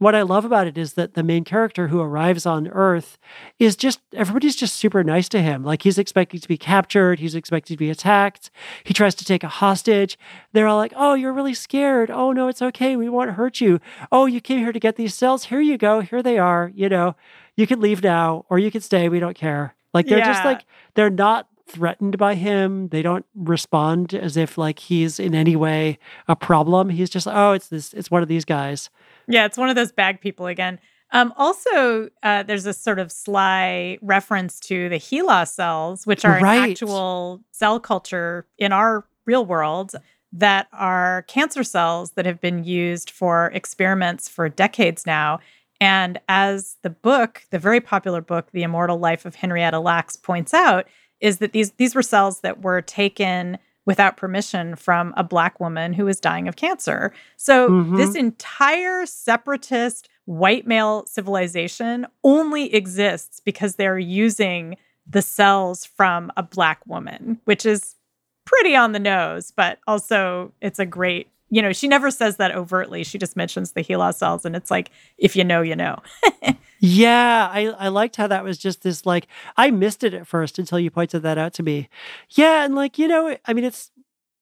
[0.00, 3.18] what I love about it is that the main character who arrives on Earth
[3.58, 5.62] is just everybody's just super nice to him.
[5.62, 8.50] Like he's expecting to be captured, he's expected to be attacked.
[8.82, 10.18] He tries to take a hostage.
[10.54, 12.10] They're all like, "Oh, you're really scared.
[12.10, 12.96] Oh no, it's okay.
[12.96, 13.78] We won't hurt you.
[14.10, 15.44] Oh, you came here to get these cells.
[15.44, 16.00] Here you go.
[16.00, 16.72] Here they are.
[16.74, 17.14] You know,
[17.54, 19.10] you can leave now or you can stay.
[19.10, 20.32] We don't care." Like they're yeah.
[20.32, 22.88] just like they're not threatened by him.
[22.88, 26.88] They don't respond as if like he's in any way a problem.
[26.88, 28.88] He's just, "Oh, it's this it's one of these guys."
[29.30, 30.78] Yeah, it's one of those bag people again.
[31.12, 36.40] Um, also, uh, there's a sort of sly reference to the HeLa cells, which are
[36.40, 36.56] right.
[36.56, 39.94] an actual cell culture in our real world
[40.32, 45.40] that are cancer cells that have been used for experiments for decades now.
[45.80, 50.54] And as the book, the very popular book, The Immortal Life of Henrietta Lacks, points
[50.54, 50.86] out,
[51.20, 55.92] is that these these were cells that were taken without permission from a black woman
[55.92, 57.12] who was dying of cancer.
[57.36, 57.96] So mm-hmm.
[57.96, 64.76] this entire separatist white male civilization only exists because they're using
[65.08, 67.96] the cells from a black woman, which is
[68.44, 72.54] pretty on the nose, but also it's a great you know, she never says that
[72.54, 73.04] overtly.
[73.04, 75.98] She just mentions the HeLa cells, and it's like, if you know, you know.
[76.80, 79.26] yeah, I, I liked how that was just this like
[79.56, 81.88] I missed it at first until you pointed that out to me.
[82.30, 83.90] Yeah, and like you know, I mean, it's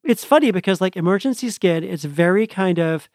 [0.04, 3.08] it's funny because like emergency skin, it's very kind of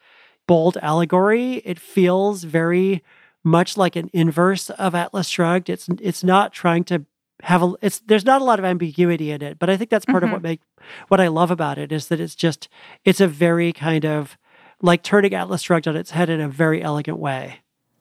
[0.47, 1.55] bold allegory.
[1.65, 3.03] It feels very
[3.43, 5.69] much like an inverse of Atlas Shrugged.
[5.69, 7.05] It's it's not trying to
[7.43, 10.05] have a it's there's not a lot of ambiguity in it but i think that's
[10.05, 10.27] part mm-hmm.
[10.27, 10.61] of what make
[11.09, 12.69] what i love about it is that it's just
[13.03, 14.37] it's a very kind of
[14.81, 17.59] like turning atlas shrugged on its head in a very elegant way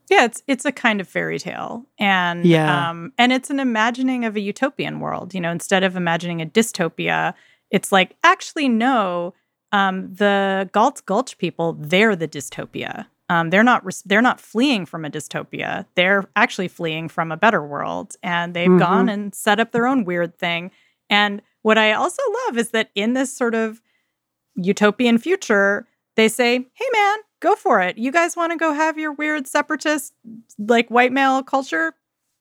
[0.08, 2.90] yeah it's it's a kind of fairy tale and yeah.
[2.90, 6.46] um and it's an imagining of a utopian world you know instead of imagining a
[6.46, 7.34] dystopia
[7.70, 9.34] it's like actually no
[9.72, 15.06] um the Galt's Gulch people they're the dystopia um, they're not they're not fleeing from
[15.06, 15.86] a dystopia.
[15.94, 18.78] They're actually fleeing from a better world, and they've mm-hmm.
[18.78, 20.70] gone and set up their own weird thing.
[21.08, 23.80] And what I also love is that in this sort of
[24.54, 27.96] utopian future, they say, "Hey, man, go for it.
[27.96, 30.12] You guys want to go have your weird separatist,
[30.58, 31.94] like white male culture?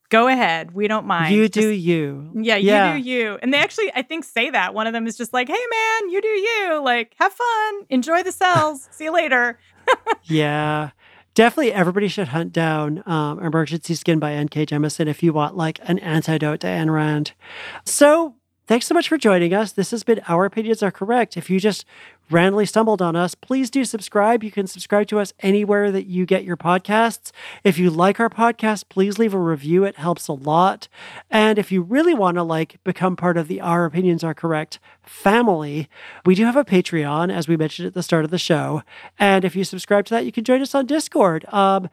[0.10, 0.74] Go ahead.
[0.74, 1.34] We don't mind.
[1.34, 2.32] You do you.
[2.36, 3.40] Yeah, yeah, you do you.
[3.42, 4.74] And they actually, I think, say that.
[4.74, 6.84] One of them is just like, hey, man, you do you.
[6.84, 7.86] Like, have fun.
[7.90, 8.90] Enjoy the cells.
[8.92, 9.58] See you later
[10.24, 10.92] yeah.
[11.34, 14.66] Definitely everybody should hunt down um, Emergency Skin by N.K.
[14.66, 17.32] Jemisin if you want like an antidote to Ayn Rand.
[17.86, 18.36] So
[18.72, 19.74] Thanks so much for joining us.
[19.74, 21.36] This has been Our Opinions Are Correct.
[21.36, 21.84] If you just
[22.30, 24.46] randomly stumbled on us, please do subscribe.
[24.46, 27.34] You can subscribe to us anywhere that you get your podcasts.
[27.66, 29.84] If you like our podcast, please leave a review.
[29.84, 30.88] It helps a lot.
[31.30, 34.80] And if you really want to like become part of the Our Opinions Are Correct
[35.04, 35.90] family,
[36.26, 38.84] we do have a Patreon, as we mentioned at the start of the show.
[39.20, 41.44] And if you subscribe to that, you can join us on Discord.
[41.50, 41.90] Um,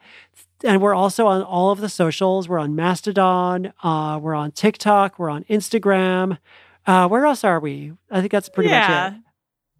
[0.63, 2.47] and we're also on all of the socials.
[2.47, 3.73] We're on Mastodon.
[3.83, 5.19] Uh, we're on TikTok.
[5.19, 6.37] We're on Instagram.
[6.85, 7.93] Uh, where else are we?
[8.09, 8.87] I think that's pretty yeah.
[8.87, 9.23] much it.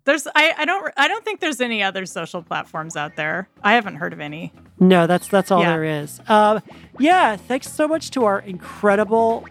[0.05, 3.47] There's I, I don't I don't think there's any other social platforms out there.
[3.63, 4.53] I haven't heard of any.
[4.79, 5.71] No, that's that's all yeah.
[5.71, 6.19] there is.
[6.27, 6.61] Um,
[6.97, 9.45] yeah, thanks so much to our incredible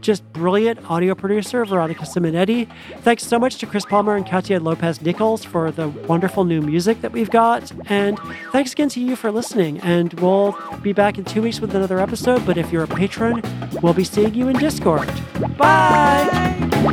[0.00, 2.70] just brilliant audio producer, Veronica Simonetti.
[3.00, 7.00] Thanks so much to Chris Palmer and Katia Lopez Nichols for the wonderful new music
[7.00, 7.72] that we've got.
[7.90, 8.18] And
[8.52, 9.80] thanks again to you for listening.
[9.80, 12.44] And we'll be back in two weeks with another episode.
[12.46, 13.42] But if you're a patron,
[13.82, 15.08] we'll be seeing you in Discord.
[15.56, 16.28] Bye.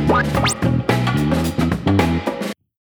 [0.08, 0.93] Bye.